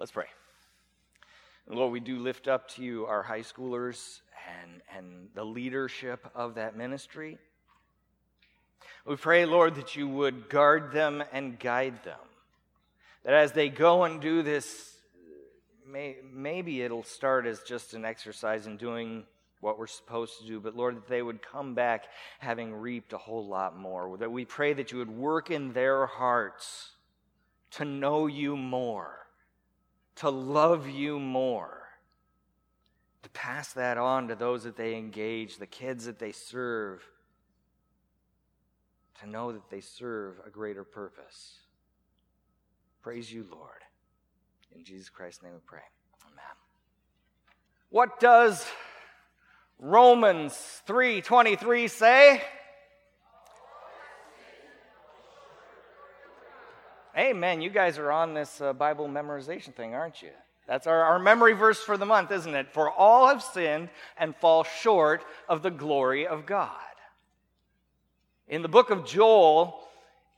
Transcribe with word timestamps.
Let's 0.00 0.12
pray. 0.12 0.24
Lord, 1.68 1.92
we 1.92 2.00
do 2.00 2.20
lift 2.20 2.48
up 2.48 2.68
to 2.70 2.82
you 2.82 3.04
our 3.04 3.22
high 3.22 3.42
schoolers 3.42 4.22
and, 4.62 4.80
and 4.96 5.28
the 5.34 5.44
leadership 5.44 6.26
of 6.34 6.54
that 6.54 6.74
ministry. 6.74 7.36
We 9.04 9.16
pray, 9.16 9.44
Lord, 9.44 9.74
that 9.74 9.96
you 9.96 10.08
would 10.08 10.48
guard 10.48 10.92
them 10.92 11.22
and 11.34 11.58
guide 11.58 12.02
them. 12.02 12.18
That 13.24 13.34
as 13.34 13.52
they 13.52 13.68
go 13.68 14.04
and 14.04 14.22
do 14.22 14.42
this, 14.42 14.96
may, 15.86 16.16
maybe 16.32 16.80
it'll 16.80 17.02
start 17.02 17.44
as 17.44 17.60
just 17.60 17.92
an 17.92 18.06
exercise 18.06 18.66
in 18.66 18.78
doing 18.78 19.24
what 19.60 19.78
we're 19.78 19.86
supposed 19.86 20.40
to 20.40 20.46
do, 20.46 20.60
but 20.60 20.74
Lord, 20.74 20.96
that 20.96 21.08
they 21.08 21.20
would 21.20 21.42
come 21.42 21.74
back 21.74 22.06
having 22.38 22.72
reaped 22.72 23.12
a 23.12 23.18
whole 23.18 23.46
lot 23.46 23.76
more. 23.76 24.16
That 24.16 24.32
we 24.32 24.46
pray 24.46 24.72
that 24.72 24.92
you 24.92 24.98
would 24.98 25.10
work 25.10 25.50
in 25.50 25.74
their 25.74 26.06
hearts 26.06 26.92
to 27.72 27.84
know 27.84 28.28
you 28.28 28.56
more, 28.56 29.26
to 30.20 30.28
love 30.28 30.86
you 30.86 31.18
more, 31.18 31.88
to 33.22 33.30
pass 33.30 33.72
that 33.72 33.96
on 33.96 34.28
to 34.28 34.34
those 34.34 34.64
that 34.64 34.76
they 34.76 34.94
engage, 34.94 35.56
the 35.56 35.66
kids 35.66 36.04
that 36.04 36.18
they 36.18 36.30
serve, 36.30 37.02
to 39.18 39.26
know 39.26 39.50
that 39.52 39.70
they 39.70 39.80
serve 39.80 40.38
a 40.46 40.50
greater 40.50 40.84
purpose. 40.84 41.54
Praise 43.00 43.32
you, 43.32 43.46
Lord. 43.50 43.82
In 44.76 44.84
Jesus 44.84 45.08
Christ's 45.08 45.42
name 45.42 45.54
we 45.54 45.60
pray. 45.64 45.80
Amen. 46.26 46.44
What 47.88 48.20
does 48.20 48.66
Romans 49.78 50.52
3:23 50.86 51.88
say? 51.88 52.42
Amen. 57.20 57.60
You 57.60 57.68
guys 57.68 57.98
are 57.98 58.10
on 58.10 58.32
this 58.32 58.62
uh, 58.62 58.72
Bible 58.72 59.06
memorization 59.06 59.74
thing, 59.74 59.94
aren't 59.94 60.22
you? 60.22 60.30
That's 60.66 60.86
our, 60.86 61.02
our 61.02 61.18
memory 61.18 61.52
verse 61.52 61.78
for 61.78 61.98
the 61.98 62.06
month, 62.06 62.30
isn't 62.30 62.54
it? 62.54 62.72
For 62.72 62.90
all 62.90 63.28
have 63.28 63.42
sinned 63.42 63.90
and 64.16 64.34
fall 64.36 64.64
short 64.64 65.22
of 65.46 65.62
the 65.62 65.70
glory 65.70 66.26
of 66.26 66.46
God. 66.46 66.70
In 68.48 68.62
the 68.62 68.68
book 68.68 68.88
of 68.88 69.04
Joel, 69.04 69.78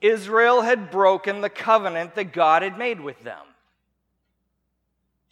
Israel 0.00 0.62
had 0.62 0.90
broken 0.90 1.40
the 1.40 1.48
covenant 1.48 2.16
that 2.16 2.32
God 2.32 2.62
had 2.62 2.76
made 2.76 3.00
with 3.00 3.22
them. 3.22 3.46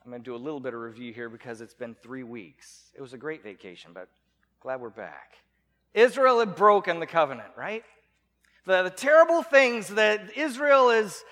I'm 0.05 0.13
going 0.13 0.23
to 0.23 0.25
do 0.25 0.37
a 0.37 0.39
little 0.39 0.61
bit 0.61 0.73
of 0.73 0.81
review 0.81 1.13
here 1.13 1.29
because 1.29 1.61
it's 1.61 1.75
been 1.75 1.97
three 2.01 2.23
weeks. 2.23 2.93
It 2.95 3.03
was 3.03 3.13
a 3.13 3.19
great 3.19 3.43
vacation, 3.43 3.91
but 3.93 4.09
glad 4.61 4.81
we're 4.81 4.91
back. 4.91 5.33
Israel 5.95 6.39
had 6.39 6.55
broken 6.55 7.01
the 7.01 7.07
covenant, 7.07 7.51
right? 7.57 7.83
The, 8.67 8.85
the 8.85 8.91
terrible 8.91 9.43
things 9.43 9.89
that 9.89 10.37
Israel 10.37 10.91
is 10.91 11.25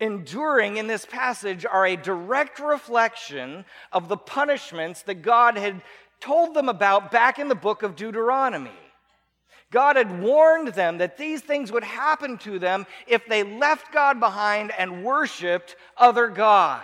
enduring 0.00 0.76
in 0.76 0.86
this 0.86 1.06
passage 1.06 1.64
are 1.64 1.86
a 1.86 1.96
direct 1.96 2.58
reflection 2.58 3.64
of 3.92 4.08
the 4.08 4.16
punishments 4.16 5.02
that 5.02 5.22
God 5.22 5.56
had 5.56 5.82
told 6.20 6.54
them 6.54 6.68
about 6.68 7.10
back 7.10 7.38
in 7.38 7.48
the 7.48 7.54
book 7.54 7.82
of 7.82 7.96
Deuteronomy. 7.96 8.70
God 9.70 9.96
had 9.96 10.20
warned 10.20 10.68
them 10.68 10.98
that 10.98 11.16
these 11.16 11.40
things 11.40 11.72
would 11.72 11.82
happen 11.82 12.36
to 12.38 12.58
them 12.58 12.86
if 13.06 13.26
they 13.26 13.42
left 13.42 13.92
God 13.92 14.20
behind 14.20 14.70
and 14.76 15.02
worshiped 15.02 15.76
other 15.96 16.28
gods. 16.28 16.82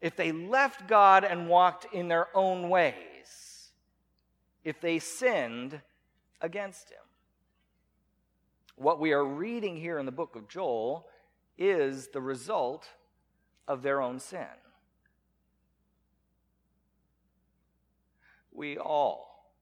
If 0.00 0.16
they 0.16 0.32
left 0.32 0.88
God 0.88 1.24
and 1.24 1.48
walked 1.48 1.92
in 1.92 2.08
their 2.08 2.28
own 2.34 2.70
ways. 2.70 2.94
If 4.64 4.80
they 4.80 4.98
sinned 4.98 5.80
against 6.40 6.88
Him. 6.90 7.09
What 8.80 8.98
we 8.98 9.12
are 9.12 9.26
reading 9.26 9.76
here 9.76 9.98
in 9.98 10.06
the 10.06 10.10
book 10.10 10.36
of 10.36 10.48
Joel 10.48 11.06
is 11.58 12.08
the 12.08 12.22
result 12.22 12.88
of 13.68 13.82
their 13.82 14.00
own 14.00 14.18
sin. 14.18 14.46
We 18.50 18.78
all 18.78 19.52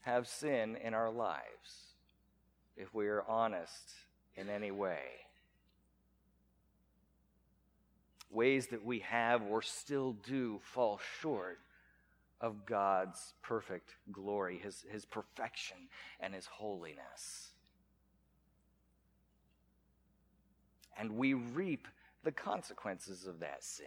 have 0.00 0.26
sin 0.26 0.78
in 0.82 0.94
our 0.94 1.10
lives 1.10 1.92
if 2.74 2.94
we 2.94 3.06
are 3.06 3.22
honest 3.28 3.92
in 4.34 4.48
any 4.48 4.70
way. 4.70 5.02
Ways 8.30 8.68
that 8.68 8.82
we 8.82 9.00
have 9.00 9.42
or 9.42 9.60
still 9.60 10.14
do 10.26 10.58
fall 10.62 10.98
short 11.20 11.58
of 12.40 12.64
God's 12.64 13.34
perfect 13.42 13.96
glory, 14.10 14.56
His, 14.56 14.86
his 14.90 15.04
perfection, 15.04 15.76
and 16.18 16.32
His 16.32 16.46
holiness. 16.46 17.49
And 21.00 21.16
we 21.16 21.32
reap 21.32 21.88
the 22.24 22.30
consequences 22.30 23.26
of 23.26 23.40
that 23.40 23.64
sin. 23.64 23.86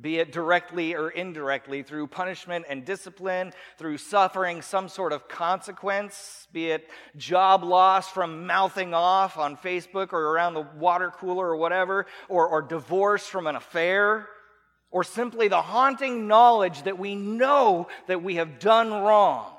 Be 0.00 0.18
it 0.18 0.32
directly 0.32 0.94
or 0.94 1.10
indirectly 1.10 1.82
through 1.82 2.06
punishment 2.06 2.64
and 2.68 2.86
discipline, 2.86 3.52
through 3.76 3.98
suffering 3.98 4.62
some 4.62 4.88
sort 4.88 5.12
of 5.12 5.28
consequence, 5.28 6.46
be 6.52 6.70
it 6.70 6.88
job 7.16 7.64
loss 7.64 8.08
from 8.08 8.46
mouthing 8.46 8.94
off 8.94 9.36
on 9.36 9.56
Facebook 9.56 10.14
or 10.14 10.30
around 10.32 10.54
the 10.54 10.66
water 10.78 11.10
cooler 11.10 11.48
or 11.48 11.56
whatever, 11.56 12.06
or, 12.28 12.46
or 12.46 12.62
divorce 12.62 13.26
from 13.26 13.46
an 13.46 13.56
affair, 13.56 14.28
or 14.90 15.04
simply 15.04 15.48
the 15.48 15.60
haunting 15.60 16.28
knowledge 16.28 16.84
that 16.84 16.98
we 16.98 17.14
know 17.14 17.88
that 18.06 18.22
we 18.22 18.36
have 18.36 18.58
done 18.58 18.90
wrong 18.90 19.52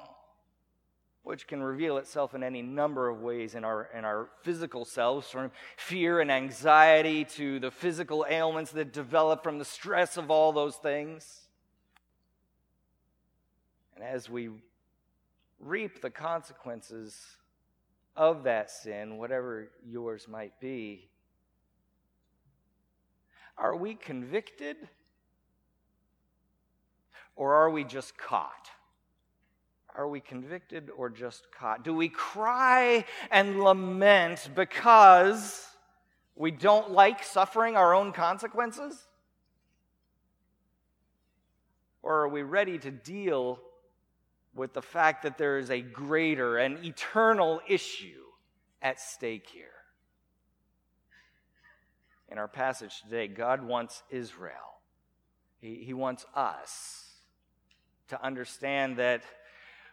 which 1.24 1.48
can 1.48 1.62
reveal 1.62 1.98
itself 1.98 2.34
in 2.34 2.44
any 2.44 2.62
number 2.62 3.08
of 3.08 3.22
ways 3.22 3.54
in 3.54 3.64
our, 3.64 3.90
in 3.96 4.04
our 4.04 4.30
physical 4.42 4.86
selves, 4.86 5.30
from 5.30 5.52
fear 5.78 6.20
and 6.20 6.32
anxiety 6.32 7.24
to 7.24 7.60
the 7.60 7.70
physical 7.70 8.26
ailments 8.28 8.72
that 8.72 8.92
develop 8.92 9.44
from 9.44 9.60
the 9.60 9.66
stress 9.66 10.18
of 10.18 10.32
all 10.32 10.52
those 10.52 10.76
things. 10.78 11.42
And 13.96 14.04
as 14.04 14.30
we 14.30 14.50
reap 15.60 16.02
the 16.02 16.10
consequences 16.10 17.16
of 18.16 18.44
that 18.44 18.72
sin, 18.72 19.18
whatever 19.18 19.70
yours 19.86 20.28
might 20.28 20.60
be, 20.60 21.08
are 23.58 23.76
we 23.76 23.94
convicted 23.94 24.76
or 27.36 27.54
are 27.54 27.70
we 27.70 27.84
just 27.84 28.18
caught? 28.18 28.72
Are 29.96 30.08
we 30.08 30.22
convicted 30.22 30.90
or 30.96 31.10
just 31.10 31.52
caught? 31.52 31.84
Do 31.84 31.94
we 31.94 32.10
cry 32.10 33.06
and 33.30 33.60
lament 33.60 34.50
because 34.56 35.68
we 36.36 36.52
don't 36.52 36.92
like 36.92 37.24
suffering 37.24 37.76
our 37.76 37.94
own 37.94 38.14
consequences? 38.14 39.08
Or 42.02 42.22
are 42.22 42.30
we 42.30 42.42
ready 42.42 42.78
to 42.80 42.92
deal 42.92 43.60
with 44.56 44.74
the 44.74 44.82
fact 44.82 45.24
that 45.24 45.38
there 45.38 45.58
is 45.58 45.70
a 45.70 45.82
greater 45.82 46.58
and 46.58 46.84
eternal 46.86 47.62
issue 47.68 48.24
at 48.82 49.00
stake 49.00 49.48
here? 49.48 49.68
In 52.30 52.38
our 52.38 52.48
passage 52.48 53.02
today, 53.02 53.28
God 53.28 53.62
wants 53.62 54.04
Israel, 54.10 54.80
He, 55.60 55.84
he 55.84 55.94
wants 55.94 56.26
us 56.34 57.12
to 58.08 58.24
understand 58.24 58.98
that 58.98 59.24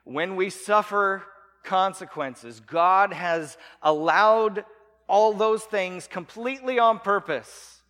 when 0.09 0.37
we 0.37 0.49
suffer 0.49 1.23
consequences, 1.65 2.61
God 2.61 3.13
has 3.13 3.59
allowed 3.83 4.65
all 5.07 5.35
those 5.35 5.63
things 5.63 6.07
completely 6.07 6.79
on 6.79 6.99
purpose 6.99 7.83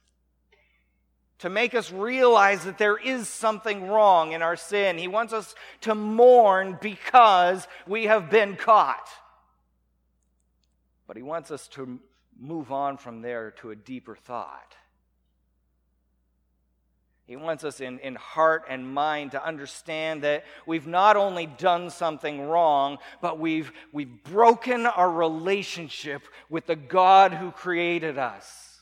to 1.38 1.48
make 1.48 1.76
us 1.76 1.92
realize 1.92 2.64
that 2.64 2.76
there 2.76 2.96
is 2.96 3.28
something 3.28 3.86
wrong 3.86 4.32
in 4.32 4.42
our 4.42 4.56
sin. 4.56 4.98
He 4.98 5.06
wants 5.06 5.32
us 5.32 5.54
to 5.82 5.94
mourn 5.94 6.76
because 6.80 7.68
we 7.86 8.04
have 8.06 8.30
been 8.30 8.56
caught. 8.56 9.08
But 11.06 11.16
He 11.16 11.22
wants 11.22 11.52
us 11.52 11.68
to 11.68 12.00
move 12.36 12.72
on 12.72 12.96
from 12.96 13.22
there 13.22 13.52
to 13.60 13.70
a 13.70 13.76
deeper 13.76 14.16
thought. 14.16 14.74
He 17.28 17.36
wants 17.36 17.62
us 17.62 17.82
in, 17.82 17.98
in 17.98 18.14
heart 18.14 18.64
and 18.70 18.90
mind 18.94 19.32
to 19.32 19.44
understand 19.44 20.22
that 20.22 20.44
we've 20.64 20.86
not 20.86 21.14
only 21.14 21.44
done 21.44 21.90
something 21.90 22.40
wrong, 22.40 22.96
but 23.20 23.38
we've, 23.38 23.70
we've 23.92 24.24
broken 24.24 24.86
our 24.86 25.12
relationship 25.12 26.22
with 26.48 26.64
the 26.64 26.74
God 26.74 27.34
who 27.34 27.50
created 27.50 28.16
us. 28.16 28.80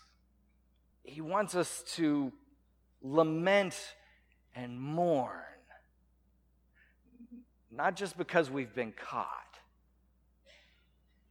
He 1.03 1.21
wants 1.21 1.57
us 1.57 1.83
to 1.97 2.33
lament 3.03 3.75
and 4.55 4.81
mourn, 4.81 5.33
not 7.73 7.97
just 7.97 8.17
because 8.17 8.49
we've 8.49 8.75
been 8.77 8.93
caught, 8.93 9.59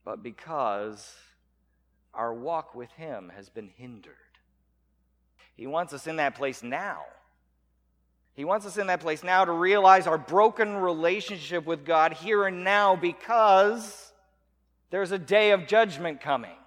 but 0.03 0.21
because 0.21 1.13
our 2.13 2.33
walk 2.33 2.75
with 2.75 2.91
Him 2.91 3.31
has 3.33 3.47
been 3.47 3.69
hindered. 3.77 4.24
He 5.55 5.67
wants 5.67 5.93
us 5.93 6.07
in 6.07 6.17
that 6.17 6.35
place 6.35 6.61
now. 6.61 7.03
He 8.33 8.43
wants 8.43 8.65
us 8.65 8.77
in 8.77 8.87
that 8.87 8.99
place 8.99 9.23
now 9.23 9.45
to 9.45 9.51
realize 9.51 10.07
our 10.07 10.17
broken 10.17 10.75
relationship 10.75 11.65
with 11.65 11.85
God 11.85 12.13
here 12.13 12.45
and 12.45 12.65
now 12.65 12.95
because 12.95 14.11
there's 14.89 15.11
a 15.11 15.19
day 15.19 15.51
of 15.51 15.67
judgment 15.67 16.19
coming. 16.19 16.57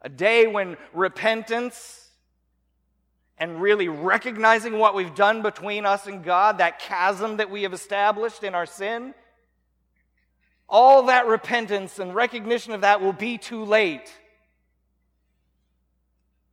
A 0.00 0.08
day 0.08 0.46
when 0.46 0.76
repentance 0.94 2.08
and 3.36 3.60
really 3.60 3.88
recognizing 3.88 4.78
what 4.78 4.94
we've 4.94 5.14
done 5.14 5.42
between 5.42 5.84
us 5.84 6.06
and 6.06 6.24
God, 6.24 6.58
that 6.58 6.78
chasm 6.78 7.36
that 7.36 7.50
we 7.50 7.64
have 7.64 7.74
established 7.74 8.42
in 8.42 8.54
our 8.54 8.66
sin, 8.66 9.14
all 10.68 11.04
that 11.04 11.26
repentance 11.26 11.98
and 11.98 12.14
recognition 12.14 12.72
of 12.72 12.80
that 12.80 13.00
will 13.00 13.12
be 13.12 13.38
too 13.38 13.64
late. 13.64 14.12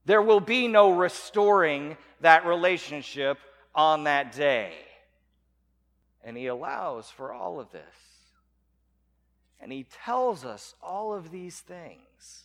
There 0.05 0.21
will 0.21 0.39
be 0.39 0.67
no 0.67 0.91
restoring 0.91 1.97
that 2.21 2.45
relationship 2.45 3.39
on 3.73 4.03
that 4.05 4.31
day. 4.31 4.73
And 6.23 6.37
He 6.37 6.47
allows 6.47 7.09
for 7.09 7.33
all 7.33 7.59
of 7.59 7.71
this. 7.71 7.81
And 9.59 9.71
He 9.71 9.85
tells 10.05 10.45
us 10.45 10.75
all 10.81 11.13
of 11.13 11.31
these 11.31 11.59
things 11.59 12.43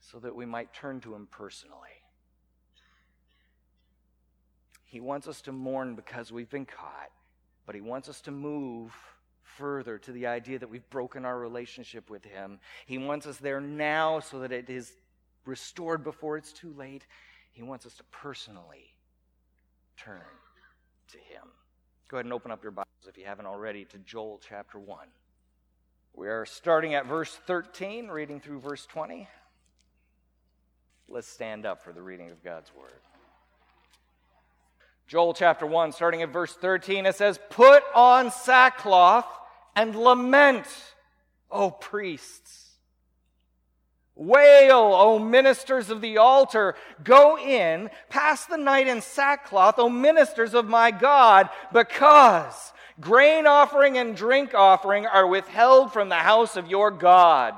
so 0.00 0.18
that 0.20 0.36
we 0.36 0.46
might 0.46 0.72
turn 0.74 1.00
to 1.00 1.14
Him 1.14 1.28
personally. 1.30 1.78
He 4.84 5.00
wants 5.00 5.26
us 5.26 5.40
to 5.42 5.52
mourn 5.52 5.96
because 5.96 6.30
we've 6.30 6.50
been 6.50 6.66
caught, 6.66 7.10
but 7.66 7.74
He 7.74 7.80
wants 7.80 8.08
us 8.08 8.20
to 8.22 8.30
move 8.30 8.92
further 9.42 9.98
to 9.98 10.12
the 10.12 10.26
idea 10.26 10.58
that 10.58 10.70
we've 10.70 10.88
broken 10.90 11.24
our 11.24 11.38
relationship 11.38 12.10
with 12.10 12.24
Him. 12.24 12.60
He 12.86 12.98
wants 12.98 13.26
us 13.26 13.38
there 13.38 13.60
now 13.60 14.20
so 14.20 14.40
that 14.40 14.52
it 14.52 14.68
is 14.68 14.92
restored 15.46 16.04
before 16.04 16.36
it's 16.36 16.52
too 16.52 16.72
late. 16.76 17.06
He 17.50 17.62
wants 17.62 17.86
us 17.86 17.94
to 17.94 18.04
personally 18.04 18.94
turn 19.96 20.20
to 21.12 21.18
Him. 21.18 21.48
Go 22.08 22.16
ahead 22.16 22.26
and 22.26 22.32
open 22.32 22.50
up 22.50 22.62
your 22.62 22.72
Bibles 22.72 22.88
if 23.08 23.16
you 23.16 23.24
haven't 23.24 23.46
already 23.46 23.84
to 23.86 23.98
Joel 23.98 24.40
chapter 24.46 24.78
1. 24.78 25.06
We 26.14 26.28
are 26.28 26.46
starting 26.46 26.94
at 26.94 27.06
verse 27.06 27.34
13, 27.46 28.08
reading 28.08 28.40
through 28.40 28.60
verse 28.60 28.86
20. 28.86 29.28
Let's 31.08 31.28
stand 31.28 31.66
up 31.66 31.82
for 31.82 31.92
the 31.92 32.02
reading 32.02 32.30
of 32.30 32.42
God's 32.42 32.70
Word. 32.74 33.00
Joel 35.06 35.34
chapter 35.34 35.66
1, 35.66 35.92
starting 35.92 36.22
at 36.22 36.32
verse 36.32 36.54
13, 36.54 37.06
it 37.06 37.14
says, 37.14 37.38
Put 37.50 37.82
on 37.94 38.30
sackcloth 38.30 39.26
and 39.76 39.94
lament, 39.94 40.66
O 41.50 41.70
priests. 41.70 42.63
Wail, 44.16 44.94
O 44.94 45.18
ministers 45.18 45.90
of 45.90 46.00
the 46.00 46.18
altar. 46.18 46.76
Go 47.02 47.36
in, 47.36 47.90
pass 48.08 48.46
the 48.46 48.56
night 48.56 48.86
in 48.86 49.00
sackcloth, 49.00 49.78
O 49.78 49.88
ministers 49.88 50.54
of 50.54 50.66
my 50.66 50.92
God, 50.92 51.48
because 51.72 52.72
grain 53.00 53.46
offering 53.46 53.98
and 53.98 54.16
drink 54.16 54.54
offering 54.54 55.06
are 55.06 55.26
withheld 55.26 55.92
from 55.92 56.08
the 56.08 56.14
house 56.14 56.56
of 56.56 56.70
your 56.70 56.92
God. 56.92 57.54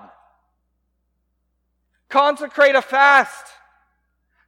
Consecrate 2.09 2.75
a 2.75 2.83
fast. 2.83 3.53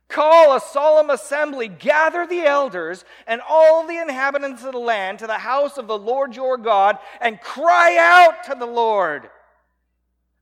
Call 0.09 0.57
a 0.57 0.61
solemn 0.61 1.11
assembly, 1.11 1.69
gather 1.69 2.27
the 2.27 2.41
elders 2.41 3.05
and 3.27 3.43
all 3.47 3.87
the 3.87 3.99
inhabitants 3.99 4.65
of 4.65 4.73
the 4.73 4.79
land 4.79 5.19
to 5.19 5.27
the 5.27 5.35
house 5.35 5.77
of 5.77 5.87
the 5.87 5.99
Lord 5.99 6.35
your 6.35 6.57
God, 6.57 6.99
and 7.21 7.39
cry 7.43 7.99
out 8.01 8.45
to 8.45 8.57
the 8.59 8.65
Lord. 8.65 9.29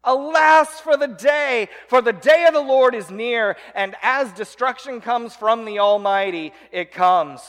Alas 0.06 0.81
for 0.81 0.97
the 0.97 1.08
day, 1.08 1.69
for 1.88 2.00
the 2.00 2.12
day 2.12 2.47
of 2.47 2.55
the 2.55 2.61
Lord 2.61 2.94
is 2.94 3.11
near, 3.11 3.56
and 3.75 3.97
as 4.03 4.32
destruction 4.32 5.00
comes 5.00 5.35
from 5.35 5.64
the 5.64 5.81
Almighty, 5.81 6.53
it 6.70 6.93
comes. 6.93 7.43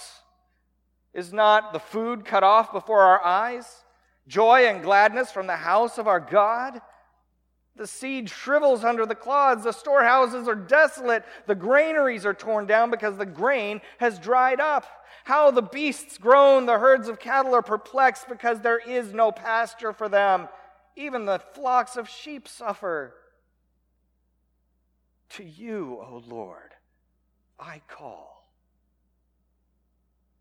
Is 1.13 1.31
not 1.31 1.71
the 1.71 1.79
food 1.79 2.25
cut 2.25 2.43
off 2.43 2.71
before 2.71 3.01
our 3.01 3.23
eyes? 3.23 3.83
Joy 4.27 4.65
and 4.65 4.83
gladness 4.83 5.31
from 5.31 5.47
the 5.47 5.55
house 5.55 5.97
of 5.97 6.07
our 6.07 6.19
God? 6.19 6.81
The 7.77 7.87
seed 7.87 8.29
shrivels 8.29 8.83
under 8.83 9.05
the 9.05 9.15
clods. 9.15 9.63
The 9.63 9.71
storehouses 9.71 10.47
are 10.47 10.55
desolate. 10.55 11.23
The 11.45 11.55
granaries 11.55 12.25
are 12.25 12.33
torn 12.33 12.65
down 12.65 12.89
because 12.89 13.17
the 13.17 13.25
grain 13.25 13.81
has 13.99 14.17
dried 14.17 14.59
up. 14.59 14.85
How 15.23 15.51
the 15.51 15.61
beasts 15.61 16.17
groan. 16.17 16.65
The 16.65 16.79
herds 16.79 17.07
of 17.07 17.19
cattle 17.19 17.53
are 17.53 17.61
perplexed 17.61 18.27
because 18.27 18.61
there 18.61 18.79
is 18.79 19.13
no 19.13 19.31
pasture 19.31 19.93
for 19.93 20.09
them. 20.09 20.47
Even 20.97 21.25
the 21.25 21.39
flocks 21.53 21.95
of 21.95 22.09
sheep 22.09 22.47
suffer. 22.47 23.13
To 25.29 25.43
you, 25.43 25.99
O 26.01 26.23
Lord, 26.27 26.73
I 27.59 27.81
call. 27.87 28.49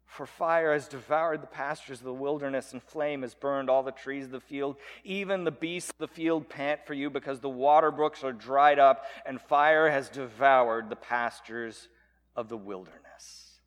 For 0.06 0.24
fire 0.24 0.72
has 0.72 0.88
devoured 0.88 1.42
the 1.42 1.46
pastures 1.46 1.98
of 1.98 2.06
the 2.06 2.12
wilderness, 2.14 2.72
and 2.72 2.82
flame 2.82 3.20
has 3.20 3.34
burned 3.34 3.68
all 3.68 3.82
the 3.82 3.92
trees 3.92 4.24
of 4.24 4.30
the 4.30 4.40
field. 4.40 4.76
Even 5.04 5.44
the 5.44 5.50
beasts 5.50 5.90
of 5.90 5.98
the 5.98 6.08
field 6.08 6.48
pant 6.48 6.80
for 6.86 6.94
you, 6.94 7.10
because 7.10 7.40
the 7.40 7.50
water 7.50 7.90
brooks 7.90 8.24
are 8.24 8.32
dried 8.32 8.78
up, 8.78 9.04
and 9.26 9.38
fire 9.38 9.90
has 9.90 10.08
devoured 10.08 10.88
the 10.88 10.96
pastures 10.96 11.88
of 12.34 12.48
the 12.48 12.56
wilderness. 12.56 13.60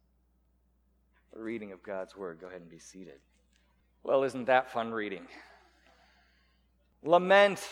The 1.33 1.39
reading 1.39 1.71
of 1.71 1.83
God's 1.83 2.17
word. 2.17 2.39
Go 2.41 2.47
ahead 2.47 2.61
and 2.61 2.69
be 2.69 2.79
seated. 2.79 3.19
Well, 4.01 4.23
isn't 4.23 4.45
that 4.45 4.71
fun 4.71 4.91
reading? 4.91 5.27
Lament 7.03 7.65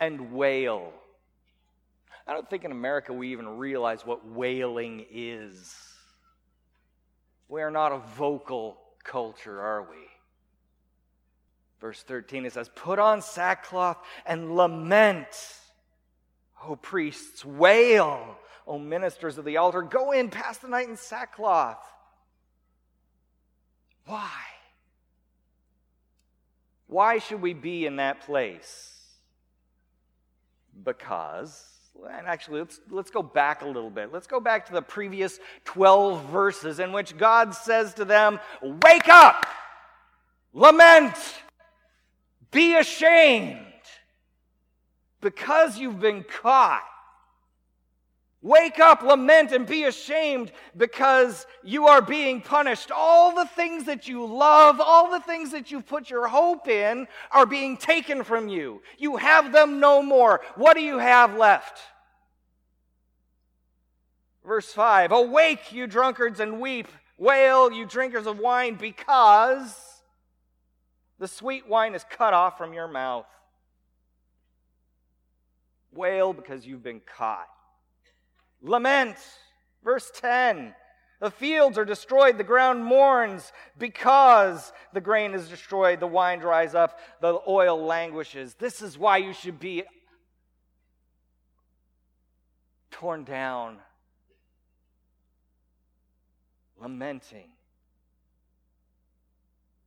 and 0.00 0.32
wail. 0.32 0.92
I 2.26 2.32
don't 2.32 2.48
think 2.48 2.64
in 2.64 2.72
America 2.72 3.12
we 3.12 3.32
even 3.32 3.46
realize 3.58 4.04
what 4.04 4.26
wailing 4.26 5.06
is. 5.10 5.74
We 7.48 7.62
are 7.62 7.70
not 7.70 7.92
a 7.92 7.98
vocal 7.98 8.78
culture, 9.04 9.60
are 9.60 9.82
we? 9.82 9.96
Verse 11.80 12.02
13 12.02 12.46
it 12.46 12.52
says, 12.52 12.70
Put 12.74 12.98
on 12.98 13.22
sackcloth 13.22 13.98
and 14.24 14.56
lament, 14.56 15.28
O 16.64 16.74
priests, 16.74 17.44
wail, 17.44 18.36
O 18.66 18.78
ministers 18.78 19.38
of 19.38 19.44
the 19.44 19.58
altar, 19.58 19.82
go 19.82 20.10
in, 20.12 20.30
pass 20.30 20.58
the 20.58 20.68
night 20.68 20.88
in 20.88 20.96
sackcloth. 20.96 21.78
Why? 24.06 24.32
Why 26.86 27.18
should 27.18 27.42
we 27.42 27.54
be 27.54 27.86
in 27.86 27.96
that 27.96 28.20
place? 28.20 28.92
Because 30.84 31.76
and 32.04 32.26
actually, 32.26 32.60
let's, 32.60 32.80
let's 32.90 33.10
go 33.10 33.22
back 33.22 33.62
a 33.62 33.66
little 33.66 33.90
bit. 33.90 34.12
Let's 34.12 34.26
go 34.26 34.40
back 34.40 34.66
to 34.66 34.72
the 34.72 34.82
previous 34.82 35.38
12 35.64 36.24
verses 36.26 36.78
in 36.78 36.92
which 36.92 37.16
God 37.16 37.54
says 37.54 37.94
to 37.94 38.04
them, 38.04 38.38
Wake 38.62 39.08
up! 39.08 39.46
Lament! 40.52 41.16
Be 42.50 42.76
ashamed! 42.76 43.60
Because 45.20 45.78
you've 45.78 46.00
been 46.00 46.24
caught. 46.24 46.84
Wake 48.42 48.78
up, 48.78 49.02
lament, 49.02 49.50
and 49.52 49.66
be 49.66 49.84
ashamed 49.84 50.52
because 50.76 51.46
you 51.64 51.88
are 51.88 52.02
being 52.02 52.40
punished. 52.40 52.90
All 52.94 53.34
the 53.34 53.46
things 53.46 53.84
that 53.84 54.06
you 54.06 54.24
love, 54.24 54.80
all 54.80 55.10
the 55.10 55.20
things 55.20 55.50
that 55.52 55.70
you 55.70 55.80
put 55.80 56.10
your 56.10 56.28
hope 56.28 56.68
in, 56.68 57.08
are 57.32 57.46
being 57.46 57.76
taken 57.76 58.22
from 58.22 58.48
you. 58.48 58.82
You 58.98 59.16
have 59.16 59.52
them 59.52 59.80
no 59.80 60.02
more. 60.02 60.42
What 60.54 60.74
do 60.74 60.82
you 60.82 60.98
have 60.98 61.36
left? 61.36 61.80
Verse 64.46 64.72
5 64.72 65.12
Awake, 65.12 65.72
you 65.72 65.86
drunkards, 65.86 66.38
and 66.38 66.60
weep. 66.60 66.88
Wail, 67.18 67.72
you 67.72 67.86
drinkers 67.86 68.26
of 68.26 68.38
wine, 68.38 68.74
because 68.74 69.74
the 71.18 71.26
sweet 71.26 71.66
wine 71.66 71.94
is 71.94 72.04
cut 72.10 72.34
off 72.34 72.58
from 72.58 72.74
your 72.74 72.86
mouth. 72.86 73.26
Wail 75.92 76.34
because 76.34 76.66
you've 76.66 76.82
been 76.82 77.00
caught. 77.00 77.48
Lament. 78.66 79.16
Verse 79.84 80.10
10 80.20 80.74
The 81.20 81.30
fields 81.30 81.78
are 81.78 81.84
destroyed, 81.84 82.38
the 82.38 82.44
ground 82.44 82.84
mourns 82.84 83.52
because 83.78 84.72
the 84.92 85.00
grain 85.00 85.32
is 85.32 85.48
destroyed, 85.48 86.00
the 86.00 86.06
wine 86.06 86.40
dries 86.40 86.74
up, 86.74 86.98
the 87.20 87.38
oil 87.48 87.82
languishes. 87.82 88.54
This 88.54 88.82
is 88.82 88.98
why 88.98 89.18
you 89.18 89.32
should 89.32 89.60
be 89.60 89.84
torn 92.90 93.24
down, 93.24 93.78
lamenting. 96.80 97.48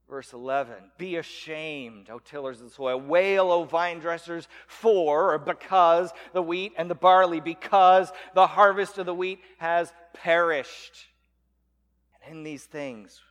Verse 0.10 0.34
11, 0.34 0.74
be 0.98 1.18
ashamed, 1.18 2.10
O 2.10 2.18
tillers 2.18 2.60
of 2.60 2.70
the 2.70 2.74
soil. 2.74 3.00
Wail, 3.00 3.51
O 3.51 3.63
vine 3.63 4.00
dressers, 4.00 4.48
for 4.66 5.34
or 5.34 5.38
because 5.38 6.12
the 6.34 6.42
wheat 6.42 6.74
and 6.78 6.89
the 6.89 6.96
barley, 6.96 7.39
because 7.39 8.12
the 8.34 8.48
harvest 8.48 8.98
of 8.98 9.06
the 9.06 9.13
wheat 9.13 9.39
has 9.60 9.94
perished. 10.13 11.06
And 12.25 12.38
in 12.38 12.44
these 12.44 12.63
things, 12.63 13.22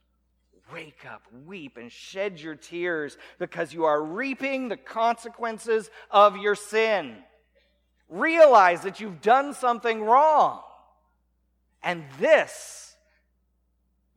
wake 0.73 1.05
up, 1.05 1.23
weep, 1.47 1.79
and 1.79 1.91
shed 1.91 2.39
your 2.39 2.55
tears, 2.55 3.19
because 3.41 3.75
you 3.75 3.85
are 3.85 4.01
reaping 4.01 4.69
the 4.69 4.77
consequences 4.77 5.91
of 6.13 6.37
your 6.37 6.55
sin. 6.55 7.17
Realize 8.09 8.83
that 8.83 9.01
you've 9.01 9.21
done 9.21 9.53
something 9.53 10.05
wrong. 10.05 10.63
And 11.83 12.05
this 12.21 12.88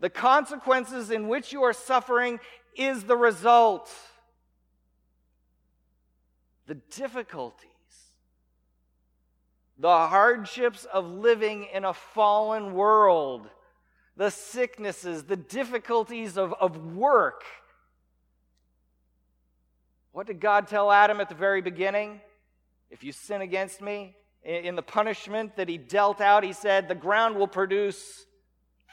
the 0.02 0.10
consequences 0.10 1.10
in 1.10 1.30
which 1.30 1.54
you 1.54 1.64
are 1.64 1.74
suffering 1.74 2.42
is 2.76 3.06
the 3.06 3.16
result. 3.16 3.90
The 6.68 6.76
difficulties 6.76 7.70
the 9.82 10.08
hardships 10.08 10.86
of 10.86 11.08
living 11.08 11.68
in 11.74 11.84
a 11.86 11.94
fallen 11.94 12.74
world, 12.74 13.50
the 14.16 14.30
sicknesses, 14.30 15.24
the 15.24 15.36
difficulties 15.36 16.38
of, 16.38 16.54
of 16.54 16.94
work. 16.96 17.44
What 20.12 20.28
did 20.28 20.40
God 20.40 20.68
tell 20.68 20.92
Adam 20.92 21.20
at 21.20 21.30
the 21.30 21.36
very 21.36 21.62
beginning? 21.62 22.22
If 22.92 23.04
you 23.04 23.12
sin 23.12 23.42
against 23.42 23.82
me, 23.82 24.16
in 24.44 24.76
the 24.76 24.84
punishment 24.84 25.56
that 25.56 25.68
he 25.68 25.78
dealt 25.80 26.22
out, 26.22 26.44
he 26.44 26.54
said, 26.54 26.88
the 26.88 26.96
ground 26.96 27.36
will 27.36 27.48
produce 27.48 28.26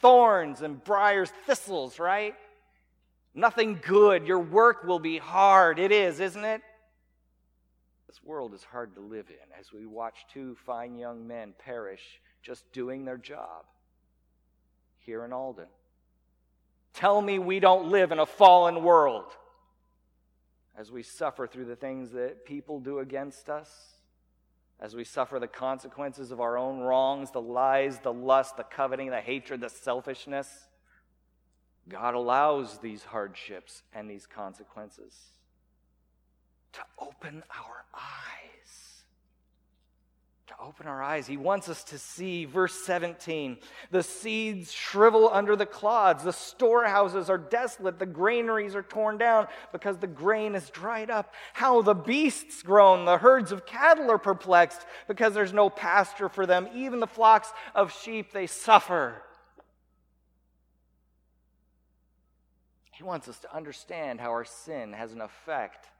thorns 0.00 0.62
and 0.62 0.82
briars, 0.82 1.30
thistles, 1.46 1.98
right? 1.98 2.34
Nothing 3.34 3.80
good. 3.84 4.26
Your 4.26 4.40
work 4.40 4.84
will 4.84 4.98
be 4.98 5.18
hard. 5.18 5.78
It 5.78 5.92
is, 5.92 6.20
isn't 6.20 6.44
it? 6.44 6.62
This 8.06 8.22
world 8.22 8.54
is 8.54 8.64
hard 8.64 8.94
to 8.94 9.00
live 9.00 9.28
in 9.28 9.60
as 9.60 9.72
we 9.72 9.86
watch 9.86 10.26
two 10.32 10.56
fine 10.64 10.96
young 10.96 11.26
men 11.26 11.54
perish 11.58 12.20
just 12.42 12.70
doing 12.72 13.04
their 13.04 13.18
job 13.18 13.64
here 14.98 15.24
in 15.24 15.32
Alden. 15.32 15.66
Tell 16.94 17.20
me 17.20 17.38
we 17.38 17.60
don't 17.60 17.90
live 17.90 18.10
in 18.10 18.18
a 18.18 18.26
fallen 18.26 18.82
world 18.82 19.30
as 20.76 20.90
we 20.90 21.02
suffer 21.02 21.46
through 21.46 21.66
the 21.66 21.76
things 21.76 22.12
that 22.12 22.46
people 22.46 22.80
do 22.80 23.00
against 23.00 23.50
us, 23.50 23.70
as 24.80 24.94
we 24.94 25.04
suffer 25.04 25.38
the 25.38 25.48
consequences 25.48 26.30
of 26.30 26.40
our 26.40 26.56
own 26.56 26.80
wrongs, 26.80 27.30
the 27.30 27.40
lies, 27.40 27.98
the 28.00 28.12
lust, 28.12 28.56
the 28.56 28.64
coveting, 28.64 29.10
the 29.10 29.20
hatred, 29.20 29.60
the 29.60 29.68
selfishness. 29.68 30.48
God 31.88 32.14
allows 32.14 32.78
these 32.78 33.02
hardships 33.02 33.82
and 33.92 34.08
these 34.08 34.26
consequences 34.26 35.14
to 36.72 36.80
open 36.98 37.42
our 37.50 37.84
eyes. 37.94 38.47
To 40.48 40.54
open 40.64 40.86
our 40.86 41.02
eyes. 41.02 41.26
He 41.26 41.36
wants 41.36 41.68
us 41.68 41.84
to 41.84 41.98
see, 41.98 42.46
verse 42.46 42.72
17, 42.72 43.58
the 43.90 44.02
seeds 44.02 44.72
shrivel 44.72 45.28
under 45.30 45.54
the 45.56 45.66
clods, 45.66 46.24
the 46.24 46.32
storehouses 46.32 47.28
are 47.28 47.36
desolate, 47.36 47.98
the 47.98 48.06
granaries 48.06 48.74
are 48.74 48.82
torn 48.82 49.18
down 49.18 49.46
because 49.72 49.98
the 49.98 50.06
grain 50.06 50.54
is 50.54 50.70
dried 50.70 51.10
up. 51.10 51.34
How 51.52 51.82
the 51.82 51.92
beasts 51.92 52.62
groan, 52.62 53.04
the 53.04 53.18
herds 53.18 53.52
of 53.52 53.66
cattle 53.66 54.10
are 54.10 54.16
perplexed 54.16 54.86
because 55.06 55.34
there's 55.34 55.52
no 55.52 55.68
pasture 55.68 56.30
for 56.30 56.46
them. 56.46 56.66
Even 56.74 56.98
the 56.98 57.06
flocks 57.06 57.52
of 57.74 57.92
sheep 57.92 58.32
they 58.32 58.46
suffer. 58.46 59.20
He 62.92 63.04
wants 63.04 63.28
us 63.28 63.38
to 63.40 63.54
understand 63.54 64.18
how 64.18 64.30
our 64.30 64.46
sin 64.46 64.94
has 64.94 65.12
an 65.12 65.20
effect 65.20 65.90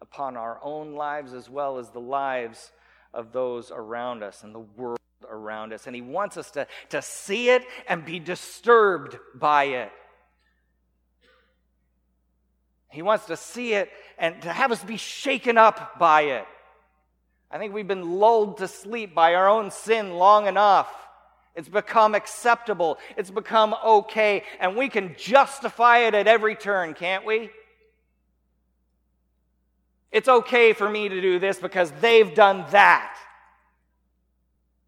upon 0.00 0.36
our 0.36 0.60
own 0.62 0.94
lives 0.94 1.32
as 1.32 1.50
well 1.50 1.78
as 1.78 1.90
the 1.90 1.98
lives 1.98 2.70
of 3.16 3.32
those 3.32 3.72
around 3.72 4.22
us 4.22 4.44
and 4.44 4.54
the 4.54 4.60
world 4.60 4.98
around 5.28 5.72
us. 5.72 5.86
And 5.86 5.96
He 5.96 6.02
wants 6.02 6.36
us 6.36 6.50
to, 6.52 6.68
to 6.90 7.02
see 7.02 7.48
it 7.48 7.64
and 7.88 8.04
be 8.04 8.20
disturbed 8.20 9.18
by 9.34 9.64
it. 9.64 9.90
He 12.90 13.02
wants 13.02 13.26
to 13.26 13.36
see 13.36 13.72
it 13.72 13.90
and 14.18 14.40
to 14.42 14.52
have 14.52 14.70
us 14.70 14.84
be 14.84 14.96
shaken 14.96 15.58
up 15.58 15.98
by 15.98 16.22
it. 16.22 16.46
I 17.50 17.58
think 17.58 17.72
we've 17.72 17.88
been 17.88 18.18
lulled 18.18 18.58
to 18.58 18.68
sleep 18.68 19.14
by 19.14 19.34
our 19.34 19.48
own 19.48 19.70
sin 19.70 20.14
long 20.14 20.46
enough. 20.46 20.88
It's 21.54 21.68
become 21.68 22.14
acceptable. 22.14 22.98
It's 23.16 23.30
become 23.30 23.74
okay. 23.84 24.44
And 24.60 24.76
we 24.76 24.88
can 24.88 25.14
justify 25.16 26.00
it 26.00 26.14
at 26.14 26.26
every 26.26 26.54
turn, 26.54 26.92
can't 26.92 27.24
we? 27.24 27.50
It's 30.16 30.28
okay 30.28 30.72
for 30.72 30.88
me 30.88 31.10
to 31.10 31.20
do 31.20 31.38
this 31.38 31.58
because 31.58 31.92
they've 32.00 32.34
done 32.34 32.64
that. 32.70 33.14